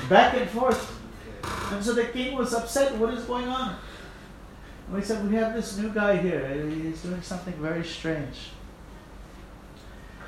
back 0.09 0.35
and 0.35 0.49
forth. 0.49 0.91
And 1.71 1.83
so 1.83 1.93
the 1.93 2.05
king 2.05 2.35
was 2.35 2.53
upset. 2.53 2.95
What 2.97 3.13
is 3.13 3.23
going 3.23 3.47
on? 3.47 3.77
And 4.87 4.95
we 4.95 5.01
said, 5.01 5.27
we 5.27 5.35
have 5.35 5.53
this 5.53 5.77
new 5.77 5.89
guy 5.89 6.17
here. 6.17 6.45
Eh, 6.45 6.69
he's 6.69 7.01
doing 7.01 7.21
something 7.21 7.53
very 7.55 7.83
strange. 7.83 8.51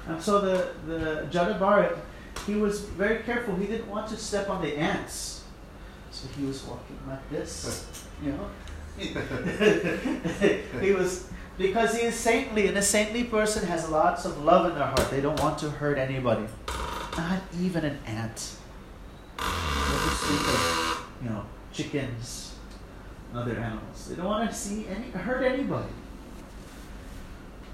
And 0.08 0.22
so 0.22 0.40
the 0.42 0.70
the 0.88 1.28
Jadabharat, 1.30 1.98
he 2.46 2.56
was 2.56 2.82
very 2.82 3.24
careful. 3.24 3.56
He 3.56 3.68
didn't 3.68 3.90
want 3.90 4.08
to 4.10 4.18
step 4.18 4.50
on 4.50 4.62
the 4.62 4.78
ants, 4.78 5.44
so 6.12 6.28
he 6.38 6.46
was 6.46 6.64
walking 6.64 7.00
like 7.08 7.30
this. 7.30 7.86
You 8.20 8.32
know, 8.32 8.50
he 10.82 10.92
was 10.92 11.30
because 11.58 11.98
he 11.98 12.06
is 12.06 12.16
saintly, 12.16 12.68
and 12.68 12.78
a 12.78 12.82
saintly 12.82 13.24
person 13.24 13.66
has 13.68 13.90
lots 13.90 14.26
of 14.26 14.44
love 14.44 14.70
in 14.70 14.76
their 14.76 14.86
heart. 14.86 15.10
They 15.10 15.22
don't 15.22 15.40
want 15.40 15.58
to 15.60 15.70
hurt 15.70 15.98
anybody, 15.98 16.46
not 17.18 17.42
even 17.60 17.84
an 17.84 17.98
ant. 18.06 18.54
Of, 19.40 21.06
you 21.24 21.30
know, 21.30 21.46
chickens, 21.72 22.56
other 23.34 23.54
animals. 23.54 24.08
They 24.08 24.16
don't 24.16 24.26
want 24.26 24.50
to 24.50 24.56
see 24.56 24.86
any 24.88 25.10
hurt 25.12 25.44
anybody. 25.44 25.90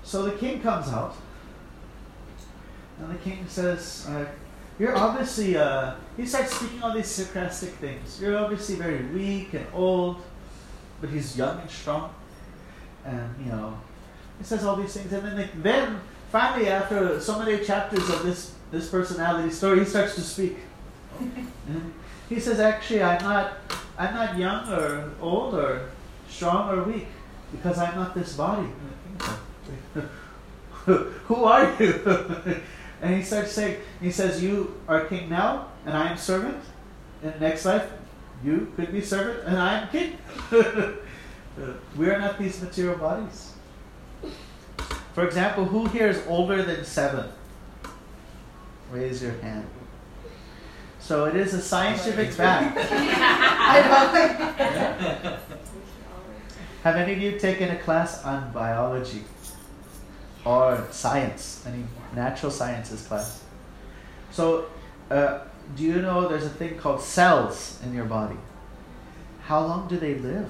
So 0.03 0.23
the 0.23 0.31
king 0.31 0.61
comes 0.61 0.87
out, 0.89 1.15
and 2.99 3.11
the 3.11 3.19
king 3.19 3.45
says, 3.47 4.05
uh, 4.09 4.25
"You're 4.79 4.95
obviously." 4.95 5.57
Uh, 5.57 5.95
he 6.15 6.25
starts 6.25 6.53
speaking 6.55 6.81
all 6.83 6.93
these 6.93 7.07
sarcastic 7.07 7.71
things. 7.71 8.21
You're 8.21 8.37
obviously 8.37 8.75
very 8.75 9.03
weak 9.07 9.53
and 9.53 9.65
old, 9.73 10.21
but 11.01 11.09
he's 11.09 11.37
young 11.37 11.59
and 11.59 11.69
strong 11.69 12.13
and 13.05 13.35
you 13.43 13.51
know, 13.51 13.77
he 14.37 14.43
says 14.43 14.63
all 14.63 14.75
these 14.75 14.93
things, 14.93 15.11
and 15.11 15.25
then 15.25 15.49
then 15.55 16.01
finally, 16.31 16.67
after 16.69 17.19
so 17.19 17.39
many 17.39 17.63
chapters 17.63 18.09
of 18.09 18.23
this 18.23 18.55
this 18.71 18.89
personality 18.89 19.51
story, 19.51 19.79
he 19.79 19.85
starts 19.85 20.15
to 20.15 20.21
speak. 20.21 20.57
he 22.29 22.39
says, 22.39 22.59
"Actually, 22.59 23.03
I'm 23.03 23.23
not 23.23 23.57
I'm 23.97 24.13
not 24.13 24.37
young 24.37 24.69
or 24.69 25.11
old 25.21 25.53
or 25.53 25.89
strong 26.29 26.69
or 26.69 26.83
weak 26.83 27.07
because 27.51 27.77
I'm 27.77 27.95
not 27.95 28.15
this 28.15 28.35
body." 28.35 28.67
Who 30.85 31.45
are 31.45 31.71
you? 31.79 32.01
and 33.01 33.15
he 33.15 33.21
starts 33.23 33.51
saying, 33.51 33.79
he 34.01 34.11
says, 34.11 34.43
"You 34.43 34.81
are 34.87 35.05
king 35.05 35.29
now, 35.29 35.67
and 35.85 35.95
I 35.95 36.11
am 36.11 36.17
servant. 36.17 36.61
In 37.23 37.33
next 37.39 37.63
life, 37.65 37.87
you 38.43 38.73
could 38.75 38.91
be 38.91 39.01
servant, 39.01 39.47
and 39.47 39.57
I 39.57 39.79
am 39.79 39.87
king." 39.89 40.17
Uh, 41.57 41.73
we 41.95 42.09
are 42.09 42.19
not 42.19 42.39
these 42.39 42.61
material 42.61 42.97
bodies. 42.97 43.53
For 45.13 45.25
example, 45.25 45.65
who 45.65 45.85
here 45.87 46.07
is 46.07 46.21
older 46.27 46.63
than 46.63 46.83
seven? 46.83 47.29
Raise 48.91 49.21
your 49.21 49.33
hand. 49.33 49.67
So 50.99 51.25
it 51.25 51.35
is 51.35 51.53
a 51.53 51.61
scientific 51.61 52.31
fact. 52.39 52.77
Have 56.83 56.95
any 56.95 57.13
of 57.13 57.19
you 57.19 57.39
taken 57.39 57.69
a 57.69 57.77
class 57.77 58.23
on 58.23 58.51
biology? 58.51 59.23
or 60.45 60.85
science, 60.91 61.63
any 61.65 61.83
natural 62.13 62.51
sciences 62.51 63.05
class. 63.07 63.43
So, 64.31 64.65
uh, 65.09 65.39
do 65.75 65.83
you 65.83 66.01
know 66.01 66.27
there's 66.27 66.45
a 66.45 66.49
thing 66.49 66.77
called 66.77 67.01
cells 67.01 67.79
in 67.83 67.93
your 67.93 68.05
body? 68.05 68.37
How 69.43 69.65
long 69.65 69.87
do 69.87 69.97
they 69.97 70.15
live? 70.15 70.49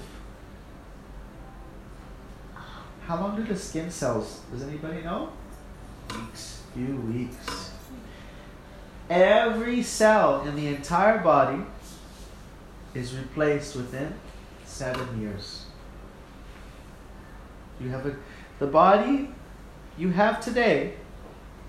How 3.08 3.20
long 3.20 3.36
do 3.36 3.44
the 3.44 3.58
skin 3.58 3.92
cells? 3.92 4.42
Does 4.52 4.64
anybody 4.64 5.02
know? 5.02 5.30
Weeks. 6.16 6.62
Few 6.74 6.96
weeks. 6.96 7.72
Every 9.10 9.84
cell 9.84 10.44
in 10.44 10.56
the 10.56 10.68
entire 10.68 11.20
body 11.20 11.64
is 12.94 13.16
replaced 13.16 13.76
within 13.76 14.14
seven 14.66 15.20
years. 15.20 15.66
You 17.80 17.90
have 17.90 18.06
a 18.06 18.16
the 18.60 18.68
body 18.68 19.30
you 19.98 20.10
have 20.12 20.40
today 20.40 20.94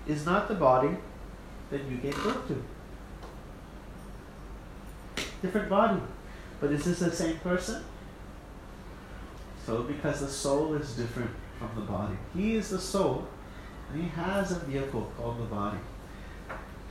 is 0.07 0.25
not 0.25 0.47
the 0.47 0.55
body 0.55 0.95
that 1.69 1.83
you 1.85 1.97
gave 1.97 2.15
birth 2.23 2.47
to. 2.47 2.63
Different 5.41 5.69
body. 5.69 6.01
But 6.59 6.71
is 6.71 6.85
this 6.85 6.99
the 6.99 7.11
same 7.11 7.37
person? 7.39 7.83
So 9.65 9.83
because 9.83 10.19
the 10.19 10.27
soul 10.27 10.75
is 10.75 10.93
different 10.93 11.31
from 11.57 11.69
the 11.75 11.81
body. 11.81 12.15
He 12.35 12.55
is 12.55 12.69
the 12.69 12.79
soul 12.79 13.27
and 13.91 14.03
he 14.03 14.09
has 14.09 14.51
a 14.51 14.59
vehicle 14.59 15.11
called 15.17 15.39
the 15.39 15.45
body. 15.45 15.77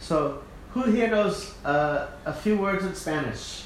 So 0.00 0.42
who 0.70 0.82
here 0.90 1.08
knows 1.08 1.54
uh, 1.64 2.08
a 2.24 2.32
few 2.32 2.58
words 2.58 2.84
in 2.84 2.94
Spanish? 2.94 3.64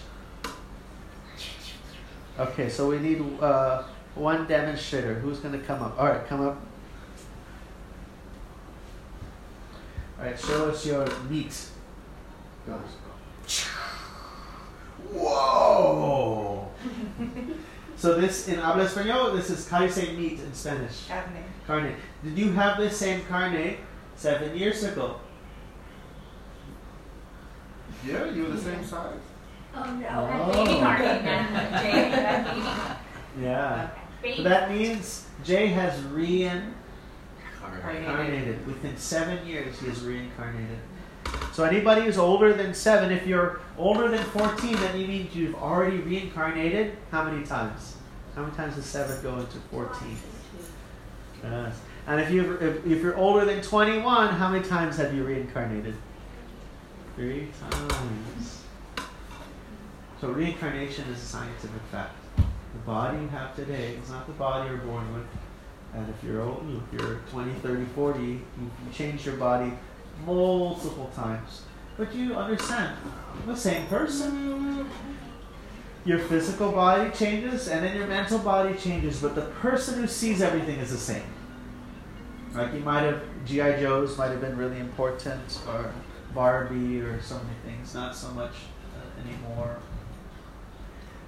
Okay, 2.38 2.69
so 2.69 2.88
we 2.88 2.99
need 2.99 3.25
uh, 3.41 3.83
one 4.15 4.47
demonstrator. 4.47 5.15
Who's 5.15 5.38
going 5.38 5.59
to 5.59 5.65
come 5.67 5.83
up? 5.83 5.99
All 5.99 6.07
right, 6.07 6.27
come 6.27 6.47
up. 6.47 6.61
All 10.19 10.27
right, 10.27 10.38
show 10.38 10.69
us 10.69 10.85
your 10.87 11.07
meat. 11.29 11.69
Go. 12.67 12.79
Whoa! 15.12 16.38
So 17.99 18.19
this 18.21 18.49
in 18.49 18.59
habla 18.61 18.85
español, 18.87 19.35
this 19.37 19.50
is 19.50 19.69
how 19.69 19.83
you 19.83 19.90
say 19.90 20.14
meat 20.17 20.38
in 20.40 20.55
Spanish. 20.55 21.07
Carne. 21.09 21.45
Carne. 21.67 21.95
Did 22.25 22.38
you 22.38 22.52
have 22.52 22.78
this 22.78 22.97
same 22.97 23.25
carne 23.26 23.76
seven 24.17 24.57
years 24.57 24.85
ago? 24.85 25.17
Yeah, 28.07 28.31
you 28.31 28.45
were 28.45 28.50
the 28.50 28.61
same 28.61 28.85
size. 28.85 29.19
Oh 29.75 29.85
no, 29.97 30.07
Oh. 30.09 30.50
I'm 30.52 30.64
baby 30.67 30.81
marking 30.81 31.25
now, 31.25 31.83
Jay. 31.83 32.11
Yeah. 33.43 33.90
Baby. 34.23 34.37
So 34.37 34.43
that 34.45 34.71
means 34.71 35.26
Jay 35.45 35.67
has 35.69 36.00
reincarnated. 36.05 36.64
Carne. 38.07 38.67
Within 38.67 38.97
seven 38.97 39.47
years, 39.47 39.78
he 39.81 39.88
is 39.88 40.00
reincarnated. 40.02 40.78
So 41.53 41.65
anybody 41.65 42.03
who's 42.03 42.19
older 42.19 42.53
than 42.53 42.73
seven, 42.73 43.11
if 43.11 43.27
you're 43.27 43.61
older 43.77 44.09
than 44.09 44.23
14, 44.23 44.73
then 44.75 45.01
you 45.01 45.09
means 45.09 45.35
you've 45.35 45.57
already 45.57 45.97
reincarnated 45.99 46.97
how 47.11 47.25
many 47.25 47.45
times? 47.45 47.97
How 48.37 48.43
many 48.43 48.55
times 48.55 48.77
does 48.77 48.85
seven 48.85 49.21
go 49.23 49.39
into 49.39 49.59
14? 49.73 50.17
Yes. 51.43 51.81
And 52.07 52.21
if, 52.21 52.31
you 52.31 52.55
if, 52.55 52.87
if 52.87 53.03
you're 53.03 53.17
older 53.17 53.45
than 53.45 53.61
21, 53.61 54.35
how 54.35 54.51
many 54.51 54.65
times 54.67 54.97
have 54.99 55.13
you 55.13 55.25
reincarnated? 55.25 55.97
Three 57.17 57.49
times. 57.61 58.63
So 60.21 60.29
reincarnation 60.29 61.09
is 61.11 61.21
a 61.21 61.27
scientific 61.27 61.83
fact. 61.91 62.15
The 62.37 62.79
body 62.87 63.19
you 63.19 63.29
have 63.29 63.57
today 63.57 63.95
is 64.03 64.11
not 64.11 64.27
the 64.27 64.33
body 64.35 64.69
you're 64.69 64.79
born 64.79 65.13
with. 65.13 65.27
And 65.95 66.09
if 66.09 66.23
you're 66.23 66.43
old, 66.43 66.65
if 66.93 67.01
you're 67.01 67.17
20, 67.31 67.53
30, 67.53 67.85
40, 67.87 68.21
you, 68.21 68.29
you 68.29 68.41
change 68.93 69.27
your 69.27 69.37
body 69.37 69.73
multiple 70.25 71.11
times. 71.14 71.62
But 71.97 72.14
you 72.14 72.35
understand, 72.35 72.97
the 73.47 73.57
same 73.57 73.87
person. 73.87 74.88
Your 76.05 76.21
physical 76.21 76.73
body 76.73 77.11
changes 77.11 77.69
and 77.69 77.85
then 77.85 77.97
your 77.97 78.07
mental 78.07 78.38
body 78.38 78.75
changes, 78.77 79.21
but 79.21 79.35
the 79.35 79.42
person 79.42 80.01
who 80.01 80.07
sees 80.07 80.40
everything 80.40 80.79
is 80.79 80.90
the 80.90 80.97
same. 80.97 81.25
Like 82.55 82.73
you 82.73 82.81
might 82.81 83.03
have, 83.03 83.21
G.I. 83.45 83.81
Joe's 83.81 84.16
might 84.16 84.29
have 84.29 84.40
been 84.40 84.57
really 84.57 84.79
important, 84.79 85.61
or 85.66 85.92
Barbie, 86.35 87.01
or 87.01 87.21
so 87.21 87.35
many 87.35 87.77
things, 87.77 87.95
not 87.95 88.16
so 88.16 88.31
much 88.31 88.53
uh, 88.97 89.29
anymore. 89.29 89.79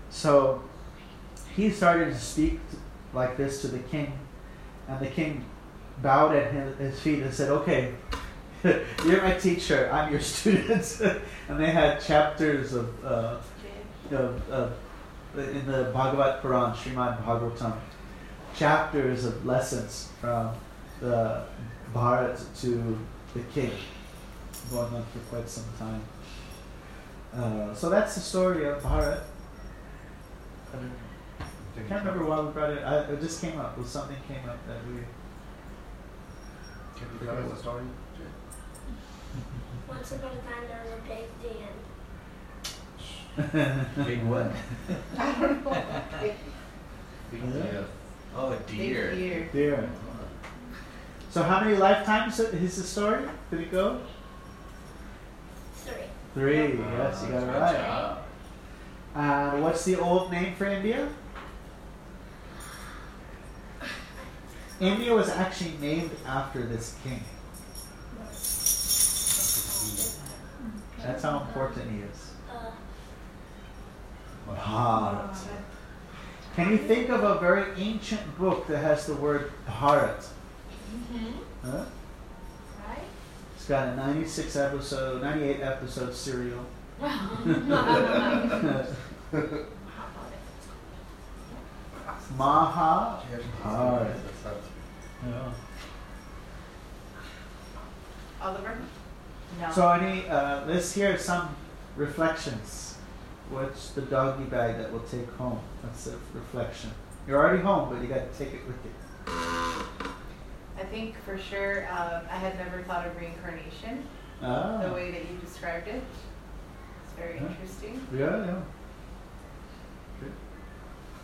So 0.08 0.62
he 1.54 1.70
started 1.70 2.06
to 2.06 2.18
speak 2.18 2.60
like 3.12 3.36
this 3.36 3.60
to 3.62 3.68
the 3.68 3.80
king, 3.80 4.18
and 4.88 4.98
the 5.00 5.08
king 5.08 5.44
bowed 6.00 6.34
at 6.34 6.52
his 6.78 6.98
feet 7.00 7.22
and 7.22 7.34
said, 7.34 7.50
Okay, 7.50 7.94
you're 9.06 9.22
my 9.22 9.34
teacher, 9.34 9.88
I'm 9.90 10.10
your 10.10 10.20
student. 10.38 11.00
and 11.48 11.58
they 11.58 11.70
had 11.70 12.00
chapters 12.00 12.74
of, 12.74 13.04
uh, 13.04 13.36
of, 14.10 14.50
of, 14.50 14.72
in 15.36 15.66
the 15.66 15.90
Bhagavad 15.94 16.42
Puran, 16.42 16.74
Srimad 16.74 17.24
Bhagavatam, 17.24 17.74
chapters 18.54 19.24
of 19.24 19.46
lessons 19.46 20.10
from 20.20 20.54
the 21.00 21.44
Bharat 21.94 22.38
to 22.60 22.98
the 23.34 23.40
king, 23.54 23.72
going 24.70 24.94
on 24.94 25.04
for 25.04 25.18
quite 25.30 25.48
some 25.48 25.64
time. 25.78 26.02
Uh, 27.32 27.74
so 27.74 27.88
that's 27.88 28.14
the 28.14 28.20
story 28.20 28.68
of 28.68 28.82
Bharat. 28.82 29.22
I 30.74 31.88
can't 31.88 32.04
remember 32.04 32.26
why 32.26 32.40
we 32.40 32.52
brought 32.52 32.70
it. 32.70 32.82
I, 32.82 33.00
it 33.04 33.20
just 33.20 33.40
came 33.40 33.58
up. 33.58 33.78
Well, 33.78 33.86
something 33.86 34.16
came 34.28 34.46
up 34.48 34.58
that 34.66 34.84
we. 34.86 35.00
Can 36.96 37.08
you 37.18 37.26
tell 37.26 37.36
us 37.38 37.50
the 37.52 37.56
story? 37.56 37.84
Jay? 39.90 39.96
Once 39.96 40.12
upon 40.12 40.30
a 40.30 40.34
time 40.34 40.64
there 40.68 40.82
was 40.84 40.92
a 40.92 41.00
big 41.08 41.26
Dan. 41.42 41.68
Big 44.04 44.22
what? 44.24 44.52
I 45.16 45.32
don't 45.40 45.64
know. 45.64 46.02
Big, 46.20 46.34
Big 47.30 47.40
Yeah. 47.54 47.82
Oh, 48.36 48.52
a 48.52 48.56
big 48.56 48.66
deer. 48.66 49.12
ear. 49.12 49.48
Dear. 49.52 49.90
So 51.30 51.42
how 51.42 51.60
many 51.60 51.76
lifetimes 51.76 52.40
is 52.40 52.76
the 52.76 52.82
story? 52.82 53.24
Did 53.50 53.60
it 53.60 53.70
go? 53.70 54.00
Three. 55.76 55.94
Three. 56.34 56.78
Yes, 56.78 57.22
you 57.22 57.32
got 57.32 57.42
it 57.42 57.46
right. 57.46 57.76
job. 57.76 58.18
And 59.14 59.62
what's 59.62 59.84
the 59.84 59.96
old 59.96 60.30
name 60.30 60.54
for 60.56 60.66
India? 60.66 61.08
India 64.80 65.14
was 65.14 65.28
actually 65.28 65.76
named 65.80 66.10
after 66.26 66.62
this 66.62 66.96
king. 67.04 67.22
That's 71.02 71.22
how 71.22 71.40
important 71.40 71.90
he 71.90 71.98
is. 72.00 72.32
Uh, 72.50 72.70
Bharat. 74.48 75.36
Can 76.56 76.70
you 76.72 76.78
think 76.78 77.08
of 77.08 77.22
a 77.22 77.38
very 77.38 77.70
ancient 77.76 78.38
book 78.38 78.66
that 78.66 78.78
has 78.78 79.06
the 79.06 79.14
word 79.14 79.52
Bharat? 79.66 80.26
mm-hmm. 80.92 81.30
Huh? 81.64 81.84
Right? 82.86 83.04
It's 83.56 83.66
got 83.66 83.88
a 83.88 83.96
96 83.96 84.56
episode, 84.56 85.22
98 85.22 85.60
episode 85.60 86.14
serial. 86.14 86.66
Maha. 92.36 93.22
Bharat. 93.64 94.14
Yeah. 95.26 95.52
Oliver? 98.42 98.78
No. 99.58 99.70
So 99.72 99.90
any, 99.90 100.28
uh, 100.28 100.64
let's 100.66 100.92
hear 100.94 101.16
some 101.18 101.54
reflections. 101.96 102.96
What's 103.50 103.90
the 103.90 104.02
doggy 104.02 104.44
bag 104.44 104.76
that 104.78 104.92
we'll 104.92 105.02
take 105.02 105.28
home? 105.32 105.58
That's 105.82 106.06
a 106.06 106.16
reflection. 106.34 106.90
You're 107.26 107.38
already 107.38 107.62
home, 107.62 107.88
but 107.90 108.00
you 108.00 108.06
got 108.08 108.32
to 108.32 108.38
take 108.38 108.54
it 108.54 108.60
with 108.66 108.76
you. 108.84 108.90
I 110.78 110.84
think 110.84 111.16
for 111.24 111.36
sure, 111.36 111.86
um, 111.90 112.22
I 112.30 112.36
had 112.36 112.56
never 112.58 112.82
thought 112.84 113.06
of 113.06 113.16
reincarnation 113.16 114.04
the 114.40 114.46
Ah, 114.46 114.94
way 114.94 115.10
that 115.10 115.20
you 115.30 115.36
described 115.44 115.88
it. 115.88 116.02
It's 117.04 117.12
very 117.18 117.36
Yeah. 117.36 117.46
interesting. 117.48 118.00
yeah, 118.14 118.46
yeah. 118.46 118.54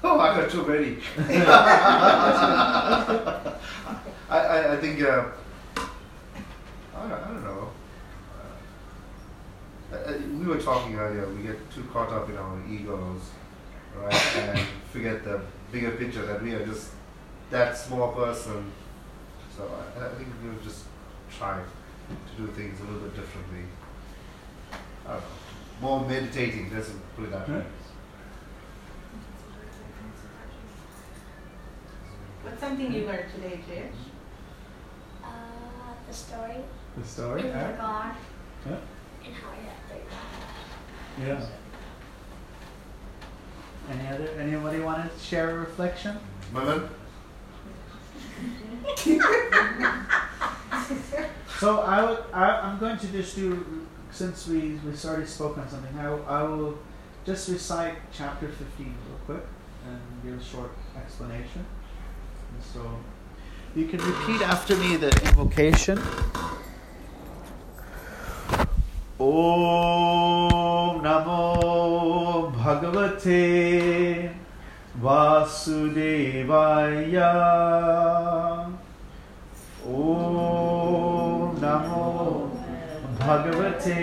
Oh, 0.05 0.21
I 0.21 0.41
got 0.41 0.51
too 0.51 0.65
many. 0.67 0.99
I, 4.29 4.39
I, 4.39 4.73
I 4.75 4.77
think, 4.77 5.01
uh, 5.03 5.25
I, 5.77 7.01
don't, 7.01 7.13
I 7.13 7.25
don't 7.29 7.45
know. 7.45 7.56
We 10.47 10.53
were 10.53 10.63
talking 10.63 10.95
earlier, 10.95 11.27
we 11.29 11.43
get 11.43 11.59
too 11.73 11.83
caught 11.93 12.13
up 12.13 12.29
in 12.31 12.37
our 12.37 12.57
egos, 12.71 13.21
right? 13.97 14.37
and 14.37 14.61
forget 14.93 15.25
the 15.25 15.41
bigger 15.73 15.91
picture 15.91 16.25
that 16.25 16.41
we 16.41 16.55
are 16.55 16.65
just 16.65 16.93
that 17.51 17.77
small 17.77 18.13
person. 18.13 18.71
So 19.57 19.69
I, 19.99 20.05
I 20.05 20.09
think 20.11 20.29
we'll 20.45 20.63
just 20.63 20.85
try 21.37 21.59
to 21.59 22.41
do 22.41 22.47
things 22.53 22.79
a 22.79 22.85
little 22.85 23.01
bit 23.09 23.17
differently. 23.17 23.65
I 25.05 25.15
don't 25.15 25.21
know. 25.21 25.27
More 25.81 26.09
meditating, 26.09 26.71
let's 26.73 26.93
put 27.17 27.25
it 27.25 27.33
that 27.33 27.49
way. 27.49 27.65
What's 32.45 32.61
something 32.61 32.93
you 32.93 33.05
learned 33.05 33.33
today, 33.35 33.59
Jayesh? 33.69 35.25
Uh, 35.25 35.29
the 36.07 36.15
story 36.15 36.59
The 36.97 37.05
story. 37.05 37.41
in 37.41 37.49
the 37.49 37.53
alright. 37.59 37.79
car 37.79 38.17
Yeah. 38.65 38.77
and 39.25 39.35
how 39.35 39.51
I 39.51 39.57
got 39.57 39.89
there. 39.89 40.36
Yeah. 41.21 41.47
Any 43.91 44.09
other? 44.09 44.29
Anybody 44.39 44.81
want 44.81 45.13
to 45.13 45.25
share 45.25 45.51
a 45.51 45.55
reflection? 45.61 46.19
Manan? 46.53 46.89
So 51.59 51.81
I, 51.81 52.05
would, 52.05 52.19
I 52.35 52.61
I'm 52.61 52.79
going 52.79 52.99
to 52.99 53.07
just 53.07 53.35
do 53.35 53.87
since 54.11 54.47
we 54.47 54.79
we 54.85 54.93
already 55.05 55.27
spoke 55.27 55.57
on 55.57 55.69
something. 55.69 55.99
I, 55.99 56.07
I 56.07 56.43
will 56.43 56.79
just 57.25 57.49
recite 57.49 57.97
chapter 58.13 58.49
15 58.49 58.87
real 58.87 59.19
quick 59.25 59.47
and 59.89 59.99
give 60.23 60.39
a 60.39 60.45
short 60.45 60.73
explanation. 60.97 61.65
And 62.53 62.63
so 62.63 62.83
you 63.75 63.87
can 63.87 64.01
repeat 64.01 64.43
after 64.43 64.77
me 64.77 64.97
the 64.97 65.09
invocation. 65.25 65.99
ॐ 69.21 70.99
नमो 71.05 71.45
भगवते 72.57 73.45
वासुदेवाय। 75.01 77.17
ॐ 79.87 79.89
नमो 81.63 82.05
भगवते 83.21 84.03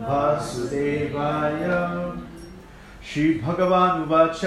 वासुदेवाय। 0.00 1.64
श्री 3.08 3.12
श्रीभगवानुवाच 3.12 4.42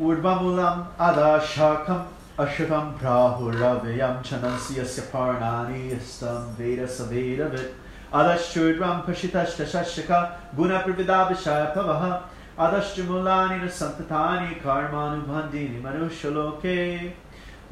ऊर्वमूलम् 0.00 0.86
अदाशाखम् 1.08 2.06
Ashakam 2.38 2.96
Prahuravayam 2.96 4.22
Chanansi 4.22 4.78
Parnani 5.10 5.90
Istam 5.90 6.54
Veda 6.54 6.86
Savedavid 6.86 7.72
Adashchudram 8.12 9.04
Pashitashtashashaka 9.04 10.54
Guna 10.54 10.84
Pravidabhishapavaha 10.84 12.22
Adashchumulani 12.56 13.68
Santatani 13.68 14.62
Karmanubhandini 14.62 15.82
Manushaloke 15.82 17.10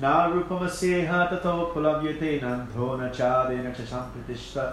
Na 0.00 0.26
Rupamaseha 0.32 1.30
Tato 1.30 1.72
Pulavyate 1.72 2.40
Nandho 2.40 2.98
Nachadena 2.98 3.72
Chasham 3.72 4.10
Pratishta 4.10 4.72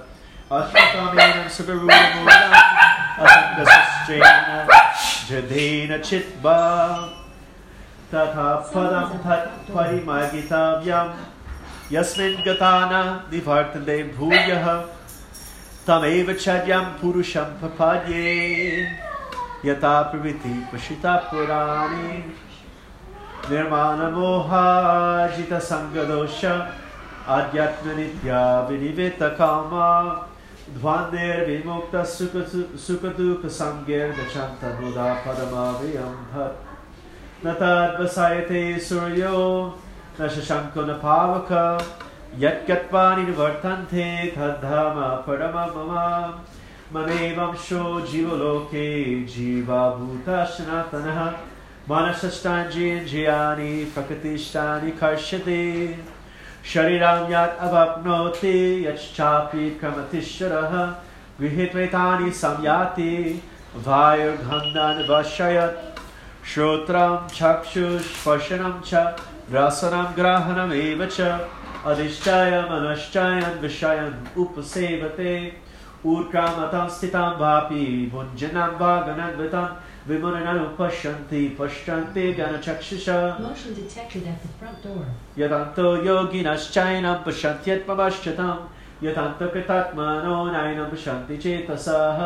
Ashvatamenam 0.49 1.45
Sugarudamulam 1.45 2.51
Asangasastreena 3.19 4.67
Jadena 5.27 5.99
Chitba 6.01 7.22
तथा 8.13 8.55
तत् 9.25 9.71
परिमार्गितव्यं 9.71 11.13
यस्मिन् 11.91 12.47
गता 12.47 12.85
न 12.85 13.19
निवर्तन्ते 13.33 14.13
भूयः, 14.17 14.83
तमेव 15.87 16.33
चर्यं 16.33 16.79
पुरुषं 16.79 17.41
प्रपद्ये। 17.41 18.87
यथा 19.65 20.01
प्रवृत्ति 20.01 20.67
पशिता 20.73 21.15
पुराणे। 21.15 22.31
निर्माणमोहाजितसङ्गदोष, 23.51 26.45
आध्यात्मनित्या 27.27 28.59
विनिवितकामा 28.59 29.89
न 37.45 37.53
तद्वसायते 37.53 38.79
सूर्यो 38.79 39.37
न 40.21 40.27
शशङ्को 40.27 40.81
न 40.81 40.93
पावक 41.03 41.49
यत्गत्वा 42.39 43.03
निवर्तन्ते 43.15 44.05
तद्धाम 44.37 44.99
परम 45.25 45.57
मम 45.73 45.91
ममेवंशो 46.95 47.83
जीवलोके 48.01 48.87
जीवाभूता 49.25 50.43
सनातनः 50.55 51.19
मनसष्टाञ्जीन्द्रियाणि 51.91 53.71
प्रकृतिष्ठानि 53.95 54.91
कर्ष्यते। 54.91 55.61
शरीरं 56.73 57.23
यत् 57.31 57.59
अवाप्नोति, 57.59 58.57
यच्चापि 58.87 59.69
क्रमतीश्वरः 59.69 60.75
गृहीत्वेतानि 61.41 62.31
संयाति, 62.31 63.13
वायुर्गन्धान् 63.87 65.07
वशयत् 65.09 65.92
श्रोत्रं 66.45 67.27
चक्षुष्पशनं 67.27 68.81
च 68.81 68.93
रसनं 69.51 70.05
ग्रहणमेव 70.17 71.05
च। 71.05 71.21
अधिष्ठाय 71.85 72.51
मनश्चयन् 72.61 73.59
विषयन् 73.61 74.37
उपसेवते। 74.37 75.57
ऊर्कामतं 76.05 76.89
स्थितं 76.89 77.39
वापि 77.39 78.11
भुञ्जनं 78.13 78.79
वा 78.79 79.01
गणन्वितं 79.01 79.67
विमुननुपश्यन्ति 80.07 81.57
पश्यन्ति 81.59 82.33
गणचक्षुषा. 82.33 83.19
यदन्तो 85.37 85.95
योगिनश्चैनं 86.03 87.15
पश्यन्त्यत्मपश्यतं 87.25 88.55
यदन्तो 89.03 89.47
कृतात्मनो 89.47 90.51
नैनं 90.51 90.85
पश्यन्ति 90.85 91.37
चेतसः। 91.37 92.19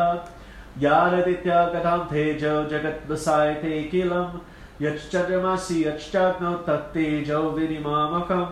यारदित्यगतं 0.82 2.04
तेजो 2.10 2.54
जगद्वसायते 2.70 3.82
किलं 3.92 4.26
यच्चन्द्रमसि 4.82 5.76
यच्चाग्नौ 5.86 6.52
तत्तेजो 6.66 7.40
विनिमामकं 7.56 8.44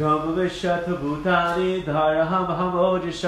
गम 0.00 0.22
विश्वथ 0.36 0.86
भूतानि 1.00 1.70
धारहमहमोजिष 1.86 3.22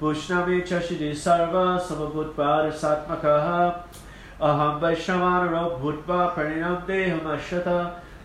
पुष्णमे 0.00 0.60
च 0.68 0.80
शिरि 0.88 1.12
सर्व 1.24 1.54
समभूत्पारसात्मकः 1.88 3.48
अहं 4.48 4.80
वैश्रवानरो 4.82 5.62
भूत्वा 5.80 6.26
प्रणिनं 6.34 6.74
देहमश्यत 6.88 7.68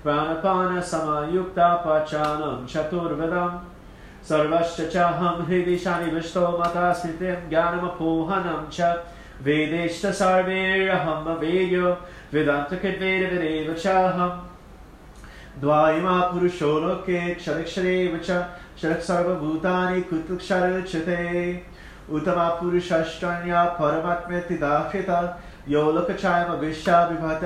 प्राणपानसमयुक्ता 0.03 1.67
पाचानं 1.85 2.65
चतुर्विधम् 2.73 3.57
सर्वश्च 4.29 4.81
चाहं 4.93 5.41
हृदि 5.47 5.77
शानिविष्टो 5.85 6.45
मता 6.59 6.91
स्मृतिं 6.99 7.49
ज्ञानमपोहनं 7.49 8.61
च। 8.71 8.93
वेदेश्च 9.41 10.05
सर्वैरहं 10.05 11.37
वेद्यो 11.39 11.87
वेदान्तकृद्वेदविदेव 12.33 13.73
चाहम् 13.73 14.41
द्वायिमा 15.61 16.19
पुरुषो 16.21 16.79
लोके 16.79 17.33
क्षरक्षरेव 17.33 18.17
च। 18.17 18.29
क्षरः 18.75 18.99
सर्वभूतानि 18.99 20.01
कुतुक्षरुच्यते 20.01 21.17
उत्तमा 22.09 22.47
पुरुषश्चन्या 22.49 23.63
परमात्मेति 23.79 24.55
दाह्यता 24.55 25.19
यो 25.69 25.91
लोकचायमविश्या 25.91 26.97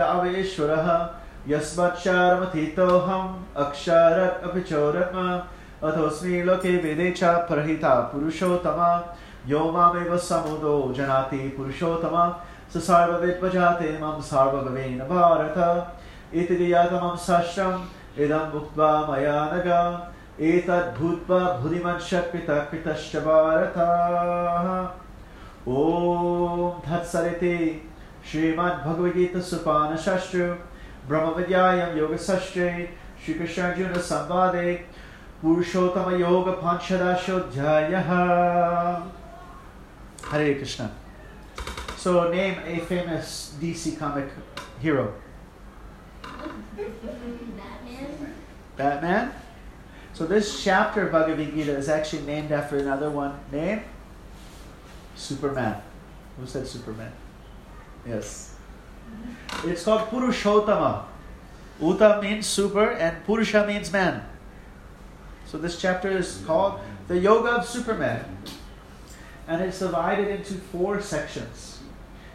अवेश्वरः। 0.06 0.88
यस्मच्चारमथितोऽहम् 1.48 3.36
अक्षरत् 3.58 4.44
अपि 4.44 4.62
चोरत्म 4.62 5.18
अथोऽस्मि 5.88 6.42
लोके 6.44 6.78
वेदे 6.78 7.12
च 7.12 7.24
प्रहिता 7.24 7.94
पुरुषोत्तमा। 8.14 8.90
यो 9.48 9.72
मामेव 9.72 10.18
समुदो 10.18 10.94
जनाति 10.98 11.38
पुरुषोत्तमा, 11.38 12.46
स 12.74 12.78
सर्वविद्वजाते 12.78 14.00
मम 14.02 14.22
सार्वभवेन 14.22 15.00
भारत। 15.00 15.88
इति 16.34 16.56
दियातमं 16.56 17.16
षष्ठम् 17.16 17.86
इदम् 18.20 18.56
उक्त्वा 18.56 19.08
मया 19.10 19.50
नग। 19.54 19.68
एतद्भूत्वा 20.42 21.40
भुरिमन्शकृतः 21.40 22.60
कृतश्च 22.60 23.16
भारत। 23.16 23.74
ॐ 25.68 26.80
तत्सरिति 26.80 27.90
श्रीमद्भगवद्गीतासुपानषष्ठु 28.32 30.44
योगषष्ठे 31.98 32.90
श्रीकृष्णार्जुनसंवादे 33.26 34.74
Hare 40.30 40.56
Krishna. 40.56 40.94
So 41.96 42.30
name 42.30 42.60
a 42.66 42.80
famous 42.86 43.56
DC 43.60 43.98
comic 43.98 44.30
hero. 44.80 45.14
Batman. 46.76 48.34
Batman. 48.76 49.34
So 50.14 50.26
this 50.26 50.64
chapter 50.64 51.06
of 51.06 51.12
Bhagavad 51.12 51.54
Gita 51.54 51.76
is 51.76 51.90
actually 51.90 52.24
named 52.24 52.52
after 52.52 52.78
another 52.78 53.10
one. 53.10 53.40
Name? 53.52 53.84
Superman. 55.16 55.82
Who 56.40 56.46
said 56.46 56.68
Superman? 56.68 57.12
Yes. 58.06 58.56
It's 59.64 59.84
called 59.84 60.10
Purushottama. 60.10 61.06
Uta 61.82 62.20
means 62.22 62.46
super 62.46 62.92
and 62.92 63.24
Purusha 63.26 63.66
means 63.66 63.92
man. 63.92 64.24
So 65.46 65.58
this 65.58 65.80
chapter 65.80 66.10
is 66.10 66.44
called 66.46 66.80
The 67.08 67.18
Yoga 67.18 67.62
of 67.62 67.66
Superman. 67.66 68.26
And 69.48 69.62
it's 69.62 69.80
divided 69.80 70.28
into 70.28 70.56
four 70.56 71.02
sections. 71.02 71.80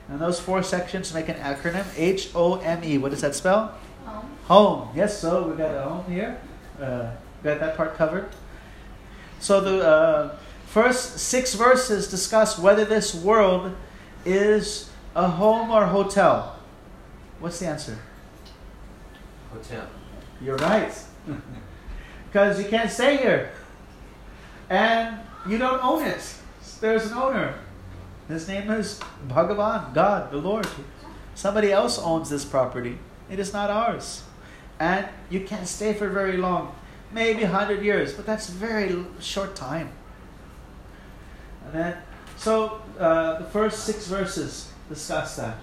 And 0.09 0.21
those 0.21 0.41
four 0.41 0.63
sections 0.63 1.13
make 1.15 1.29
an 1.29 1.37
acronym 1.37 1.87
H 1.97 2.31
O 2.35 2.57
M 2.57 2.83
E. 2.85 2.99
What 2.99 3.11
does 3.11 3.21
that 3.21 3.35
spell? 3.35 3.79
Home. 4.05 4.31
Home. 4.47 4.89
Yes, 4.95 5.19
so 5.19 5.49
we 5.49 5.57
got 5.57 5.75
a 5.75 5.83
home 5.83 6.11
here. 6.11 6.41
Uh, 6.81 7.11
Got 7.43 7.59
that 7.59 7.77
part 7.77 7.97
covered? 7.97 8.29
So 9.41 9.61
the 9.61 9.85
uh, 9.85 10.37
first 10.67 11.19
six 11.19 11.55
verses 11.55 12.09
discuss 12.09 12.59
whether 12.59 12.85
this 12.85 13.15
world 13.15 13.75
is 14.25 14.91
a 15.17 15.27
home 15.29 15.71
or 15.71 15.87
hotel. 15.87 16.57
What's 17.41 17.59
the 17.59 17.67
answer? 17.67 17.99
Hotel. 19.53 19.87
You're 20.41 20.57
right. 20.57 20.93
Because 22.33 22.59
you 22.59 22.67
can't 22.67 22.91
stay 22.91 23.19
here. 23.19 23.51
And 24.71 25.19
you 25.47 25.59
don't 25.59 25.85
own 25.85 26.03
it. 26.07 26.35
There's 26.83 27.13
an 27.13 27.17
owner. 27.17 27.55
His 28.27 28.49
name 28.49 28.69
is 28.69 28.99
Bhagavan, 29.29 29.95
God, 29.95 30.33
the 30.33 30.39
Lord. 30.39 30.67
Somebody 31.37 31.71
else 31.71 31.97
owns 31.97 32.29
this 32.29 32.45
property. 32.45 32.99
It 33.31 33.39
is 33.39 33.53
not 33.53 33.71
ours. 33.71 34.25
And 34.81 35.07
you 35.31 35.45
can't 35.45 35.69
stay 35.69 35.95
for 35.95 36.09
very 36.09 36.37
long. 36.37 36.75
Maybe 37.13 37.45
100 37.45 37.85
years, 37.85 38.15
but 38.15 38.27
that's 38.27 38.49
very 38.49 39.05
short 39.21 39.55
time. 39.55 39.91
And 41.67 41.73
then, 41.73 41.99
so 42.37 42.83
uh, 42.99 43.39
the 43.39 43.45
first 43.45 43.85
six 43.85 44.09
verses 44.09 44.73
discuss 44.89 45.37
that. 45.37 45.59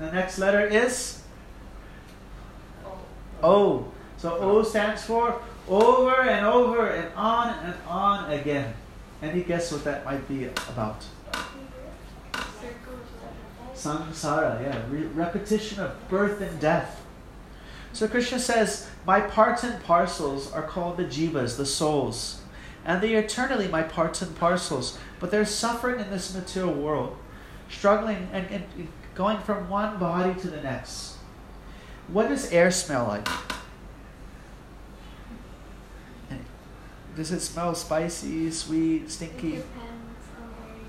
The 0.00 0.10
next 0.10 0.40
letter 0.40 0.66
is 0.66 1.22
O. 3.40 3.86
So 4.16 4.36
O 4.36 4.64
stands 4.64 5.04
for 5.04 5.40
over 5.68 6.22
and 6.22 6.44
over 6.44 6.88
and 6.88 7.14
on 7.14 7.54
and 7.64 7.74
on 7.86 8.32
again. 8.32 8.74
Any 9.22 9.42
guess 9.42 9.70
what 9.70 9.84
that 9.84 10.04
might 10.04 10.26
be 10.28 10.46
about? 10.68 11.04
Samsara, 13.74 14.62
yeah, 14.62 14.82
Re- 14.90 15.06
repetition 15.06 15.80
of 15.80 16.08
birth 16.08 16.40
and 16.40 16.60
death. 16.60 17.02
So 17.92 18.08
Krishna 18.08 18.38
says, 18.38 18.88
My 19.06 19.20
parts 19.20 19.64
and 19.64 19.82
parcels 19.84 20.52
are 20.52 20.62
called 20.62 20.96
the 20.96 21.04
jivas, 21.04 21.56
the 21.56 21.66
souls, 21.66 22.42
and 22.84 23.02
they 23.02 23.14
are 23.16 23.20
eternally 23.20 23.68
my 23.68 23.82
parts 23.82 24.22
and 24.22 24.36
parcels, 24.36 24.98
but 25.18 25.30
they're 25.30 25.44
suffering 25.44 26.00
in 26.00 26.10
this 26.10 26.34
material 26.34 26.72
world, 26.72 27.16
struggling 27.68 28.28
and, 28.32 28.46
and 28.50 28.88
going 29.14 29.38
from 29.38 29.68
one 29.68 29.98
body 29.98 30.38
to 30.40 30.48
the 30.48 30.62
next. 30.62 31.16
What 32.08 32.28
does 32.28 32.52
air 32.52 32.70
smell 32.70 33.06
like? 33.06 33.28
Does 37.16 37.32
it 37.32 37.40
smell 37.40 37.74
spicy, 37.74 38.50
sweet, 38.50 39.10
stinky? 39.10 39.56
It 39.56 39.64
depends 39.64 40.32
on 40.38 40.48
where 40.62 40.76
you 40.76 40.84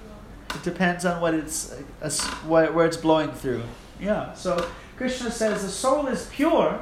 are. 0.52 0.56
It 0.58 0.64
depends 0.64 1.06
on 1.06 1.22
what 1.22 1.34
it's 1.34 1.72
uh, 1.72 1.82
s- 2.06 2.26
where, 2.46 2.72
where 2.72 2.86
it's 2.86 2.98
blowing 2.98 3.32
through. 3.32 3.64
Yeah. 4.00 4.34
So 4.34 4.70
Krishna 4.98 5.32
says 5.32 5.64
the 5.64 5.70
soul 5.70 6.08
is 6.08 6.28
pure, 6.32 6.80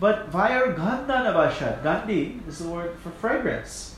but 0.00 0.28
via 0.28 0.72
gandhanavasha. 0.74 1.82
Gandhi 1.82 2.40
is 2.48 2.58
the 2.58 2.68
word 2.68 2.96
for 3.02 3.10
fragrance. 3.10 3.96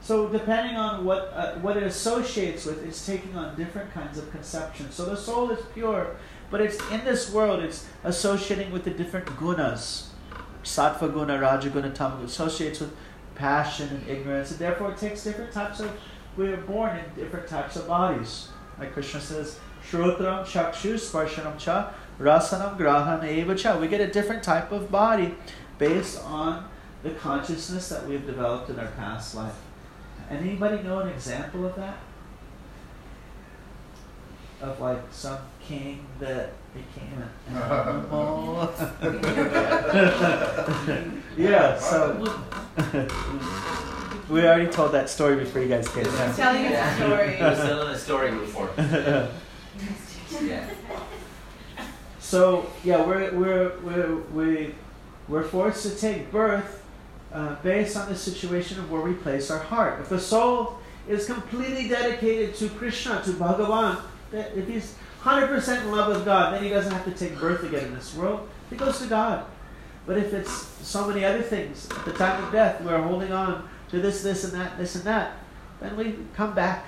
So 0.00 0.28
depending 0.28 0.76
on 0.76 1.04
what 1.06 1.32
uh, 1.34 1.54
what 1.56 1.76
it 1.78 1.82
associates 1.82 2.66
with, 2.66 2.84
it's 2.86 3.04
taking 3.06 3.34
on 3.36 3.56
different 3.56 3.90
kinds 3.92 4.18
of 4.18 4.30
conceptions. 4.30 4.94
So 4.94 5.06
the 5.06 5.16
soul 5.16 5.50
is 5.50 5.64
pure, 5.72 6.16
but 6.50 6.60
it's 6.60 6.76
in 6.90 7.02
this 7.06 7.32
world. 7.32 7.62
It's 7.62 7.86
associating 8.04 8.70
with 8.70 8.84
the 8.84 8.90
different 8.90 9.26
gunas, 9.38 10.08
sattva 10.62 11.10
guna, 11.12 11.38
raja 11.40 11.70
rajaguna, 11.70 11.94
tamaguna. 11.96 12.24
Associates 12.24 12.80
with 12.80 12.94
passion 13.34 13.88
and 13.88 14.08
ignorance, 14.08 14.50
and 14.50 14.60
therefore 14.60 14.92
it 14.92 14.98
takes 14.98 15.24
different 15.24 15.52
types 15.52 15.80
of. 15.80 15.90
We 16.36 16.48
are 16.48 16.56
born 16.56 16.96
in 16.96 17.04
different 17.14 17.46
types 17.46 17.76
of 17.76 17.86
bodies. 17.86 18.48
Like 18.78 18.92
Krishna 18.92 19.20
says, 19.20 19.58
Shrotram 19.88 20.44
Chakshu 20.44 20.94
Sparshanam 20.94 21.58
Cha 21.58 21.94
Rasanam 22.18 22.76
Grahan 22.76 23.24
Eva 23.28 23.54
Cha. 23.54 23.78
We 23.78 23.86
get 23.86 24.00
a 24.00 24.10
different 24.10 24.42
type 24.42 24.72
of 24.72 24.90
body 24.90 25.34
based 25.78 26.20
on 26.22 26.68
the 27.02 27.10
consciousness 27.10 27.88
that 27.90 28.06
we've 28.08 28.26
developed 28.26 28.70
in 28.70 28.80
our 28.80 28.90
past 28.92 29.34
life. 29.34 29.54
Anybody 30.30 30.82
know 30.82 31.00
an 31.00 31.08
example 31.08 31.66
of 31.66 31.76
that? 31.76 31.98
Of 34.64 34.80
like 34.80 35.02
some 35.10 35.36
king 35.60 36.06
that 36.20 36.52
became 36.72 37.12
an 37.18 37.28
animal? 37.54 38.72
yeah, 41.36 41.78
so 41.78 42.24
we 44.30 44.46
already 44.46 44.68
told 44.68 44.92
that 44.92 45.10
story 45.10 45.36
before 45.36 45.60
you 45.60 45.68
guys 45.68 45.86
came. 45.88 46.06
Yeah. 46.06 46.32
Telling 46.34 46.64
you 46.64 46.70
a 46.70 46.94
story. 46.96 47.38
I 47.38 47.50
was 47.50 47.58
telling 47.58 47.94
a 47.94 47.98
story 47.98 48.30
before. 48.30 48.70
Yeah. 48.78 49.28
So 52.18 52.70
yeah, 52.82 53.04
we're 53.04 53.34
we're 53.34 53.78
we're 53.80 54.16
we 54.32 54.74
we're 55.28 55.44
forced 55.44 55.82
to 55.82 55.90
take 55.94 56.32
birth 56.32 56.82
uh, 57.34 57.56
based 57.62 57.98
on 57.98 58.08
the 58.08 58.16
situation 58.16 58.78
of 58.78 58.90
where 58.90 59.02
we 59.02 59.12
place 59.12 59.50
our 59.50 59.58
heart. 59.58 60.00
If 60.00 60.08
the 60.08 60.20
soul 60.20 60.78
is 61.06 61.26
completely 61.26 61.86
dedicated 61.86 62.54
to 62.54 62.70
Krishna, 62.70 63.20
to 63.24 63.32
Bhagavan, 63.32 64.00
if 64.34 64.68
he's 64.68 64.94
hundred 65.20 65.48
percent 65.48 65.84
in 65.84 65.92
love 65.92 66.14
with 66.14 66.24
God, 66.24 66.54
then 66.54 66.62
he 66.62 66.68
doesn't 66.68 66.92
have 66.92 67.04
to 67.04 67.12
take 67.12 67.38
birth 67.38 67.62
again 67.62 67.86
in 67.86 67.94
this 67.94 68.14
world. 68.14 68.48
He 68.70 68.76
goes 68.76 68.98
to 69.00 69.06
God. 69.06 69.46
But 70.06 70.18
if 70.18 70.34
it's 70.34 70.52
so 70.52 71.08
many 71.08 71.24
other 71.24 71.42
things, 71.42 71.88
at 71.90 72.04
the 72.04 72.12
time 72.12 72.44
of 72.44 72.52
death, 72.52 72.82
we're 72.82 73.00
holding 73.00 73.32
on 73.32 73.68
to 73.88 74.00
this, 74.00 74.22
this, 74.22 74.44
and 74.44 74.52
that, 74.52 74.76
this, 74.76 74.96
and 74.96 75.04
that, 75.04 75.32
then 75.80 75.96
we 75.96 76.16
come 76.34 76.54
back 76.54 76.84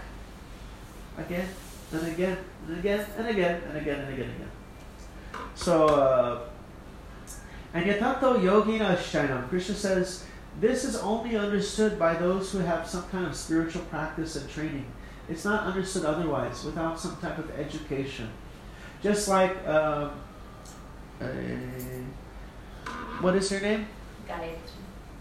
again 1.16 1.48
and 1.92 2.06
again 2.09 2.37
and 2.68 2.78
again 2.78 3.06
and 3.16 3.26
again 3.28 3.62
and 3.68 3.76
again 3.76 4.00
and 4.00 4.12
again 4.12 4.28
and 4.28 4.37
again. 4.37 4.50
So, 5.54 5.87
uh, 5.87 6.40
and 7.72 7.87
yatato 7.87 8.38
yogina 8.38 8.96
shainam, 8.96 9.48
Krishna 9.48 9.74
says, 9.74 10.26
this 10.61 10.85
is 10.85 10.96
only 10.96 11.37
understood 11.37 11.98
by 11.98 12.14
those 12.14 12.50
who 12.52 12.59
have 12.59 12.87
some 12.87 13.04
kind 13.09 13.26
of 13.26 13.35
spiritual 13.35 13.82
practice 13.82 14.37
and 14.37 14.48
training. 14.48 14.87
It's 15.29 15.45
not 15.45 15.65
understood 15.65 16.05
otherwise, 16.05 16.65
without 16.65 17.01
some 17.01 17.17
type 17.17 17.39
of 17.39 17.51
education. 17.59 18.31
Just 19.03 19.29
like, 19.29 19.57
um, 19.67 20.12
uh, 21.21 21.27
what 23.21 23.35
is 23.35 23.51
her 23.51 23.61
name? 23.61 23.87
Gayatri. 24.29 24.57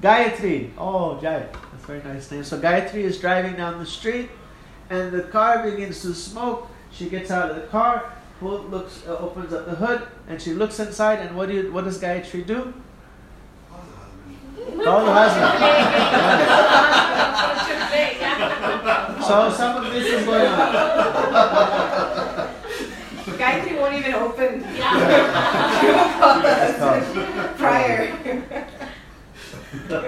Gayatri. 0.02 0.72
Oh, 0.78 1.20
Jai. 1.20 1.40
That's 1.40 1.84
a 1.84 1.88
very 1.88 2.04
nice 2.04 2.30
name. 2.32 2.44
So 2.44 2.60
Gayatri 2.60 3.04
is 3.04 3.20
driving 3.20 3.56
down 3.56 3.80
the 3.80 3.86
street, 3.86 4.30
and 4.90 5.12
the 5.12 5.24
car 5.24 5.64
begins 5.70 6.02
to 6.04 6.14
smoke. 6.14 6.68
She 6.92 7.10
gets 7.10 7.32
out 7.32 7.50
of 7.50 7.56
the 7.56 7.68
car, 7.68 8.14
pull, 8.40 8.64
looks, 8.64 9.04
uh, 9.08 9.18
opens 9.18 9.54
up 9.54 9.66
the 9.66 9.76
hood, 9.76 10.08
and 10.28 10.42
she 10.42 10.54
looks 10.54 10.80
inside. 10.80 11.20
And 11.20 11.36
what 11.36 11.50
do 11.50 11.56
you, 11.56 11.72
what 11.72 11.84
does 11.86 12.00
Gayatri 12.00 12.46
do? 12.46 12.74
Call 14.84 15.06
the 15.06 15.14
husband. 15.14 17.05
So 19.28 19.52
some 19.52 19.84
of 19.84 19.92
this 19.92 20.06
is 20.06 20.26
going 20.26 20.46
on. 20.46 20.74
Gayatri 23.26 23.80
won't 23.80 23.96
even 23.96 24.14
open 24.14 24.62
Yes, 24.62 25.18
prior. 27.58 28.14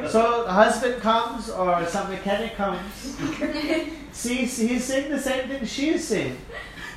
So 0.10 0.44
the 0.46 0.54
husband 0.54 1.02
comes, 1.02 1.50
or 1.50 1.86
some 1.86 2.10
mechanic 2.10 2.56
comes. 2.56 3.18
sees 4.12 4.58
he's 4.58 4.84
saying 4.84 5.12
the 5.12 5.20
same 5.20 5.50
thing 5.50 5.66
she 5.66 5.90
is 5.90 6.08
saying, 6.08 6.38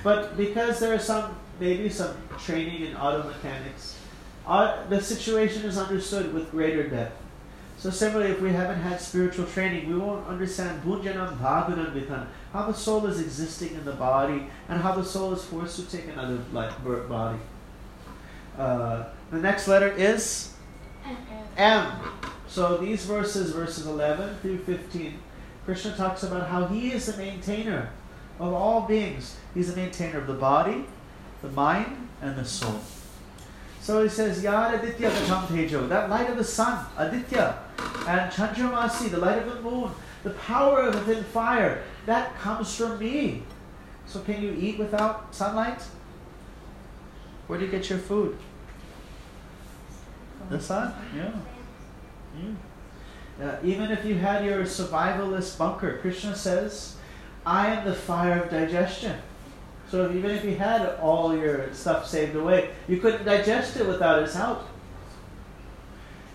but 0.04 0.36
because 0.36 0.78
there 0.78 0.94
is 0.94 1.04
some 1.04 1.36
maybe 1.58 1.88
some 1.88 2.14
training 2.38 2.86
in 2.86 2.96
auto 2.96 3.26
mechanics, 3.28 3.96
uh, 4.46 4.86
the 4.88 5.00
situation 5.00 5.64
is 5.64 5.76
understood 5.78 6.32
with 6.32 6.50
greater 6.50 6.88
depth. 6.88 7.19
So 7.80 7.88
similarly, 7.88 8.32
if 8.32 8.42
we 8.42 8.52
haven't 8.52 8.80
had 8.80 9.00
spiritual 9.00 9.46
training, 9.46 9.88
we 9.88 9.98
won't 9.98 10.26
understand 10.28 10.82
bunjanam 10.82 11.38
bhagunam 11.38 11.94
vitan, 11.94 12.26
how 12.52 12.66
the 12.66 12.74
soul 12.74 13.06
is 13.06 13.18
existing 13.18 13.72
in 13.72 13.86
the 13.86 13.92
body 13.92 14.48
and 14.68 14.82
how 14.82 14.94
the 14.94 15.02
soul 15.02 15.32
is 15.32 15.42
forced 15.42 15.76
to 15.76 15.96
take 15.96 16.06
another 16.08 16.38
life, 16.52 16.74
body. 17.08 17.38
Uh, 18.58 19.04
the 19.30 19.38
next 19.38 19.66
letter 19.66 19.88
is 19.92 20.52
M. 21.56 21.90
So 22.48 22.76
these 22.76 23.06
verses, 23.06 23.52
verses 23.52 23.86
11 23.86 24.36
through 24.42 24.58
15, 24.58 25.18
Krishna 25.64 25.96
talks 25.96 26.22
about 26.22 26.50
how 26.50 26.66
he 26.66 26.92
is 26.92 27.06
the 27.06 27.16
maintainer 27.16 27.88
of 28.38 28.52
all 28.52 28.82
beings. 28.82 29.38
He's 29.54 29.72
the 29.72 29.80
maintainer 29.80 30.18
of 30.18 30.26
the 30.26 30.34
body, 30.34 30.84
the 31.40 31.48
mind, 31.48 32.08
and 32.20 32.36
the 32.36 32.44
soul. 32.44 32.82
So 33.80 34.02
he 34.02 34.10
says, 34.10 34.44
Yad 34.44 34.82
Aditya 34.82 35.10
Tejo, 35.10 35.88
that 35.88 36.10
light 36.10 36.28
of 36.28 36.36
the 36.36 36.44
sun, 36.44 36.84
Aditya, 36.98 37.58
and 38.06 38.30
Chandramasi, 38.30 39.10
the 39.10 39.18
light 39.18 39.38
of 39.38 39.54
the 39.54 39.60
moon, 39.62 39.90
the 40.22 40.30
power 40.30 40.80
of 40.80 40.94
within 40.94 41.24
fire, 41.24 41.82
that 42.06 42.36
comes 42.38 42.74
from 42.74 42.98
me. 42.98 43.42
So 44.06 44.20
can 44.20 44.42
you 44.42 44.56
eat 44.58 44.78
without 44.78 45.34
sunlight? 45.34 45.82
Where 47.46 47.58
do 47.58 47.64
you 47.64 47.70
get 47.70 47.88
your 47.88 47.98
food? 47.98 48.38
The 50.48 50.60
sun? 50.60 50.94
Yeah. 51.16 51.32
Mm. 52.36 52.56
Uh, 53.40 53.56
even 53.62 53.90
if 53.90 54.04
you 54.04 54.14
had 54.16 54.44
your 54.44 54.62
survivalist 54.64 55.56
bunker, 55.56 55.98
Krishna 55.98 56.34
says, 56.36 56.96
I 57.46 57.68
am 57.68 57.86
the 57.86 57.94
fire 57.94 58.42
of 58.42 58.50
digestion. 58.50 59.16
So 59.90 60.12
even 60.12 60.30
if 60.30 60.44
you 60.44 60.54
had 60.56 60.98
all 61.00 61.36
your 61.36 61.72
stuff 61.74 62.06
saved 62.06 62.36
away, 62.36 62.70
you 62.86 62.98
couldn't 62.98 63.24
digest 63.24 63.76
it 63.76 63.86
without 63.86 64.22
his 64.22 64.34
help. 64.34 64.66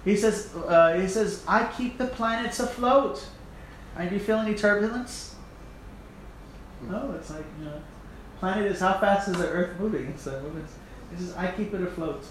He 0.06 0.16
says, 0.16 0.56
uh, 0.56 0.94
he 0.94 1.08
says, 1.08 1.44
I 1.48 1.66
keep 1.66 1.98
the 1.98 2.06
planets 2.06 2.60
afloat. 2.60 3.28
And 3.98 4.10
do 4.10 4.16
you 4.16 4.22
feel 4.22 4.38
any 4.38 4.54
turbulence? 4.54 5.36
No, 6.88 7.14
it's 7.18 7.32
like, 7.32 7.46
you 7.60 7.66
know, 7.66 7.82
planet 8.40 8.72
is 8.72 8.80
how 8.80 9.00
fast 9.00 9.28
is 9.30 9.38
the 9.38 9.48
Earth 9.48 9.80
moving? 9.80 10.06
It's 10.08 10.28
uh. 10.28 10.42
He 11.12 11.18
says, 11.18 11.36
I 11.36 11.52
keep 11.52 11.74
it 11.74 11.82
afloat. 11.82 12.24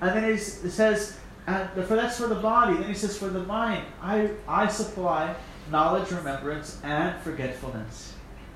And 0.00 0.10
then 0.10 0.30
he 0.30 0.36
says, 0.36 1.16
and 1.46 1.70
for 1.86 1.96
that's 1.96 2.18
for 2.18 2.26
the 2.26 2.34
body. 2.34 2.76
Then 2.76 2.88
he 2.88 2.94
says, 2.94 3.16
for 3.16 3.28
the 3.28 3.42
mind, 3.44 3.86
I, 4.02 4.30
I 4.46 4.68
supply 4.68 5.34
knowledge, 5.70 6.10
remembrance, 6.10 6.78
and 6.84 7.18
forgetfulness. 7.22 8.14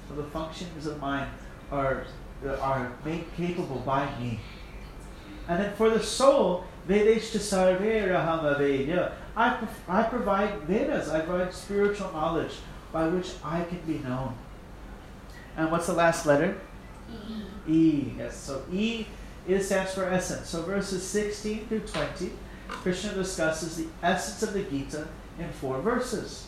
So 0.08 0.14
the 0.14 0.24
functions 0.24 0.86
of 0.86 1.00
mind 1.00 1.30
are, 1.70 2.04
are 2.60 2.92
made 3.04 3.24
capable 3.34 3.78
by 3.78 4.06
me. 4.18 4.40
And 5.48 5.62
then 5.62 5.74
for 5.74 5.90
the 5.90 6.02
soul, 6.02 6.64
Vedeshta 6.88 7.38
sarve 7.38 8.08
rahama 8.08 8.58
vedya. 8.58 9.12
I, 9.36 9.66
I 9.88 10.02
provide 10.02 10.62
Vedas, 10.62 11.08
I 11.08 11.20
provide 11.20 11.52
spiritual 11.54 12.12
knowledge 12.12 12.54
by 12.92 13.08
which 13.08 13.30
I 13.44 13.62
can 13.64 13.80
be 13.86 13.98
known. 13.98 14.34
And 15.56 15.70
what's 15.70 15.86
the 15.86 15.92
last 15.92 16.26
letter? 16.26 16.58
E. 17.68 18.12
Yes. 18.18 18.36
So 18.36 18.62
E 18.72 19.06
is 19.46 19.66
stands 19.66 19.94
for 19.94 20.04
essence. 20.04 20.48
So 20.48 20.62
verses 20.62 21.02
16 21.02 21.66
through 21.66 21.80
20, 21.80 22.32
Krishna 22.68 23.14
discusses 23.14 23.76
the 23.76 23.86
essence 24.02 24.42
of 24.42 24.54
the 24.54 24.62
Gita 24.62 25.06
in 25.38 25.48
four 25.50 25.80
verses, 25.80 26.46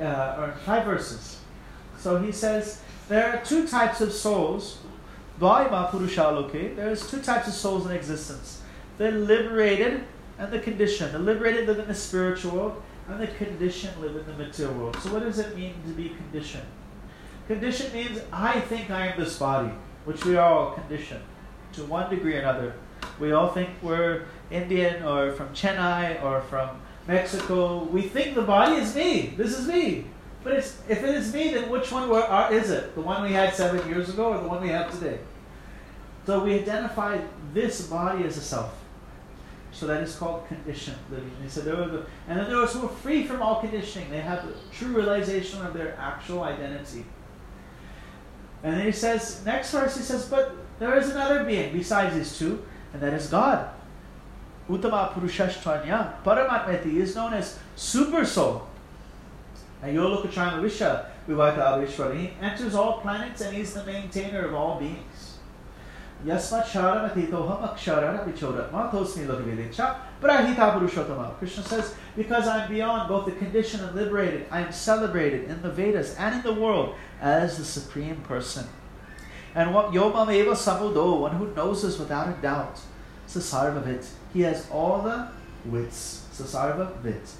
uh, 0.00 0.36
or 0.38 0.54
five 0.64 0.84
verses. 0.84 1.40
So 1.98 2.18
he 2.18 2.32
says 2.32 2.80
there 3.08 3.32
are 3.32 3.44
two 3.44 3.66
types 3.66 4.00
of 4.00 4.12
souls. 4.12 4.78
Purushaloke, 5.40 6.76
there's 6.76 7.10
two 7.10 7.20
types 7.20 7.48
of 7.48 7.54
souls 7.54 7.86
in 7.86 7.92
existence. 7.92 8.61
The 8.98 9.10
liberated 9.10 10.04
and 10.38 10.52
the 10.52 10.58
conditioned. 10.58 11.12
The 11.12 11.18
liberated 11.18 11.66
live 11.66 11.78
in 11.78 11.88
the 11.88 11.94
spiritual 11.94 12.52
world, 12.52 12.82
and 13.08 13.20
the 13.20 13.26
conditioned 13.26 14.00
live 14.00 14.16
in 14.16 14.26
the 14.26 14.32
material 14.32 14.74
world. 14.74 14.96
So 15.02 15.12
what 15.12 15.22
does 15.22 15.38
it 15.38 15.56
mean 15.56 15.74
to 15.86 15.92
be 15.92 16.10
conditioned? 16.10 16.66
Conditioned 17.48 17.92
means 17.92 18.20
I 18.32 18.60
think 18.60 18.90
I 18.90 19.08
am 19.08 19.20
this 19.20 19.38
body, 19.38 19.72
which 20.04 20.24
we 20.24 20.36
are 20.36 20.52
all 20.52 20.72
conditioned 20.72 21.22
to 21.74 21.84
one 21.84 22.10
degree 22.10 22.36
or 22.36 22.40
another. 22.40 22.74
We 23.18 23.32
all 23.32 23.48
think 23.48 23.70
we're 23.82 24.22
Indian 24.50 25.02
or 25.04 25.32
from 25.32 25.48
Chennai 25.48 26.22
or 26.22 26.40
from 26.42 26.80
Mexico. 27.06 27.84
We 27.84 28.02
think 28.02 28.34
the 28.34 28.42
body 28.42 28.76
is 28.76 28.94
me. 28.94 29.34
This 29.36 29.58
is 29.58 29.66
me. 29.66 30.06
But 30.44 30.54
it's, 30.54 30.80
if 30.88 31.02
it 31.02 31.14
is 31.14 31.32
me, 31.32 31.52
then 31.52 31.68
which 31.70 31.92
one 31.92 32.10
are, 32.10 32.22
uh, 32.22 32.50
is 32.50 32.70
it? 32.70 32.94
The 32.94 33.00
one 33.00 33.22
we 33.22 33.32
had 33.32 33.54
seven 33.54 33.88
years 33.88 34.08
ago 34.08 34.32
or 34.32 34.40
the 34.40 34.48
one 34.48 34.60
we 34.60 34.68
have 34.68 34.90
today? 34.90 35.18
So 36.26 36.44
we 36.44 36.54
identify 36.54 37.18
this 37.52 37.86
body 37.86 38.24
as 38.24 38.36
a 38.36 38.40
self. 38.40 38.81
So 39.72 39.86
that 39.86 40.02
is 40.02 40.14
called 40.16 40.46
conditioned 40.48 40.98
living. 41.10 41.32
They 41.42 41.48
said 41.48 41.64
the, 41.64 42.06
and 42.28 42.38
then 42.38 42.50
those 42.50 42.74
who 42.74 42.84
are 42.86 42.88
free 42.88 43.24
from 43.24 43.42
all 43.42 43.60
conditioning. 43.60 44.10
They 44.10 44.20
have 44.20 44.46
the 44.46 44.54
true 44.70 44.94
realization 44.94 45.64
of 45.64 45.72
their 45.72 45.96
actual 45.98 46.42
identity. 46.42 47.06
And 48.62 48.74
then 48.74 48.86
he 48.86 48.92
says, 48.92 49.44
next 49.44 49.72
verse, 49.72 49.96
he 49.96 50.02
says, 50.02 50.26
but 50.26 50.54
there 50.78 50.96
is 50.98 51.10
another 51.10 51.44
being 51.44 51.72
besides 51.72 52.14
these 52.14 52.38
two, 52.38 52.62
and 52.92 53.02
that 53.02 53.14
is 53.14 53.28
God. 53.28 53.70
Uttama 54.68 55.12
Purushashtanya, 55.12 56.22
Paramatmeti 56.22 56.96
is 56.96 57.16
known 57.16 57.34
as 57.34 57.58
Super 57.74 58.24
Soul. 58.24 58.68
And 59.82 59.96
Yolokachana 59.96 60.62
Visha, 60.62 61.06
Vivata 61.28 61.58
Avishwara, 61.58 62.16
he 62.16 62.30
enters 62.40 62.74
all 62.74 63.00
planets 63.00 63.40
and 63.40 63.56
he's 63.56 63.74
the 63.74 63.84
maintainer 63.84 64.46
of 64.46 64.54
all 64.54 64.78
beings. 64.78 64.98
Krishna 71.38 71.62
says, 71.64 71.94
because 72.16 72.46
I'm 72.46 72.70
beyond 72.70 73.08
both 73.08 73.26
the 73.26 73.32
conditioned 73.32 73.82
and 73.84 73.94
liberated, 73.94 74.46
I 74.50 74.60
am 74.60 74.72
celebrated 74.72 75.50
in 75.50 75.62
the 75.62 75.70
Vedas 75.70 76.14
and 76.16 76.36
in 76.36 76.42
the 76.42 76.60
world 76.60 76.94
as 77.20 77.58
the 77.58 77.64
Supreme 77.64 78.16
Person. 78.22 78.66
And 79.54 79.74
what 79.74 79.92
Yomam 79.92 80.32
Eva 80.32 80.52
Samudo, 80.52 81.20
one 81.20 81.36
who 81.36 81.52
knows 81.54 81.82
this 81.82 81.98
without 81.98 82.28
a 82.28 82.40
doubt, 82.40 82.80
Sasarvavit. 83.26 84.08
He 84.32 84.42
has 84.42 84.68
all 84.70 85.02
the 85.02 85.28
wits. 85.64 86.26
Sasarvavit. 86.32 87.32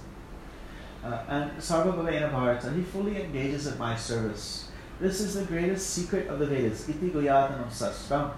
Uh, 1.05 1.19
and 1.29 1.51
Sarva 1.59 1.95
Sarvabhavena 1.95 2.31
Bharata, 2.31 2.71
he 2.73 2.83
fully 2.83 3.23
engages 3.23 3.67
in 3.67 3.77
my 3.79 3.97
service. 3.97 4.69
This 5.01 5.21
is 5.21 5.35
the 5.35 5.45
greatest 5.45 5.91
secret 5.91 6.29
of 6.29 6.39
the 6.39 6.47
Vedas. 6.47 6.89
Iti 6.89 7.11
Goyatanam 7.11 7.69
Sastram. 7.71 8.31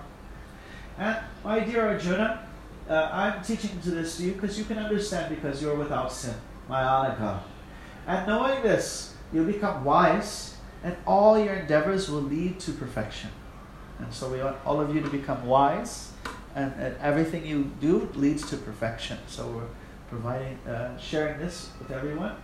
And 0.99 1.17
my 1.43 1.61
dear 1.61 1.87
Arjuna, 1.89 2.47
uh, 2.89 3.09
I'm 3.13 3.43
teaching 3.43 3.81
to 3.83 3.91
this 3.91 4.17
to 4.19 4.25
you 4.25 4.33
because 4.33 4.59
you 4.59 4.65
can 4.65 4.79
understand 4.79 5.35
because 5.35 5.61
you're 5.63 5.75
without 5.75 6.13
sin. 6.13 6.35
My 6.69 6.83
Anaka. 6.83 7.41
And 8.07 8.27
knowing 8.27 8.63
this, 8.63 9.15
you'll 9.33 9.47
become 9.47 9.85
wise, 9.85 10.57
and 10.83 10.97
all 11.07 11.39
your 11.39 11.55
endeavors 11.55 12.11
will 12.11 12.23
lead 12.23 12.61
to 12.61 12.73
perfection. 12.73 13.31
And 13.99 14.13
so 14.13 14.31
we 14.31 14.43
want 14.43 14.57
all 14.65 14.81
of 14.81 14.95
you 14.95 15.01
to 15.01 15.09
become 15.09 15.47
wise, 15.47 16.13
and, 16.55 16.73
and 16.79 16.97
everything 17.01 17.47
you 17.47 17.71
do 17.81 18.09
leads 18.15 18.49
to 18.51 18.57
perfection. 18.57 19.19
So 19.27 19.49
we're 19.49 19.69
providing, 20.09 20.59
uh, 20.69 20.97
sharing 20.99 21.39
this 21.39 21.71
with 21.79 21.91
everyone. 21.91 22.37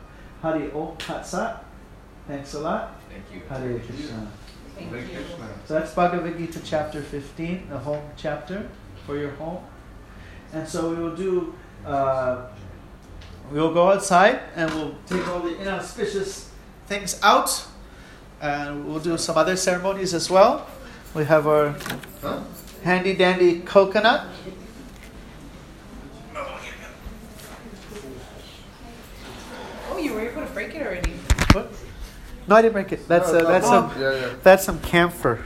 Hari 0.43 0.71
Om 0.73 0.97
Tat 0.97 1.27
Sat. 1.27 1.65
Thanks 2.27 2.55
a 2.55 2.61
lot. 2.61 3.01
Thank 3.11 3.25
you. 3.33 3.47
Hare 3.49 3.79
Krishna. 3.79 4.31
Thank 4.91 5.13
you. 5.13 5.25
So 5.67 5.75
that's 5.75 5.93
Bhagavad 5.95 6.39
Gita 6.39 6.61
chapter 6.65 7.03
15, 7.03 7.69
the 7.69 7.79
home 7.79 8.03
chapter 8.17 8.69
for 9.07 9.17
your 9.19 9.31
home. 9.33 9.63
And 10.53 10.67
so 10.69 10.91
we 10.91 10.97
will 10.97 11.15
do, 11.15 11.55
uh, 11.87 12.47
we 13.53 13.61
will 13.61 13.73
go 13.75 13.93
outside 13.93 14.41
and 14.57 14.71
we'll 14.75 14.95
take 15.07 15.27
all 15.29 15.41
the 15.41 15.61
inauspicious 15.61 16.51
things 16.87 17.21
out. 17.23 17.67
And 18.41 18.87
we'll 18.87 19.01
do 19.01 19.19
some 19.19 19.37
other 19.37 19.55
ceremonies 19.57 20.15
as 20.15 20.31
well. 20.31 20.67
We 21.15 21.25
have 21.27 21.47
our 21.47 21.77
Huh? 22.23 22.41
handy 22.83 23.15
dandy 23.15 23.61
coconut. 23.61 24.27
Oh, 29.91 29.99
you 29.99 30.15
were 30.15 30.21
able 30.21 30.47
to 30.47 30.53
break 30.53 30.75
it 30.75 30.83
already. 30.87 31.10
No, 32.51 32.57
I 32.57 32.63
didn't 32.63 32.73
break 32.73 32.91
it. 32.91 33.07
That's, 33.07 33.29
uh, 33.29 33.45
that's, 33.45 33.67
some, 33.67 33.93
that's 34.43 34.65
some 34.65 34.81
camphor. 34.81 35.45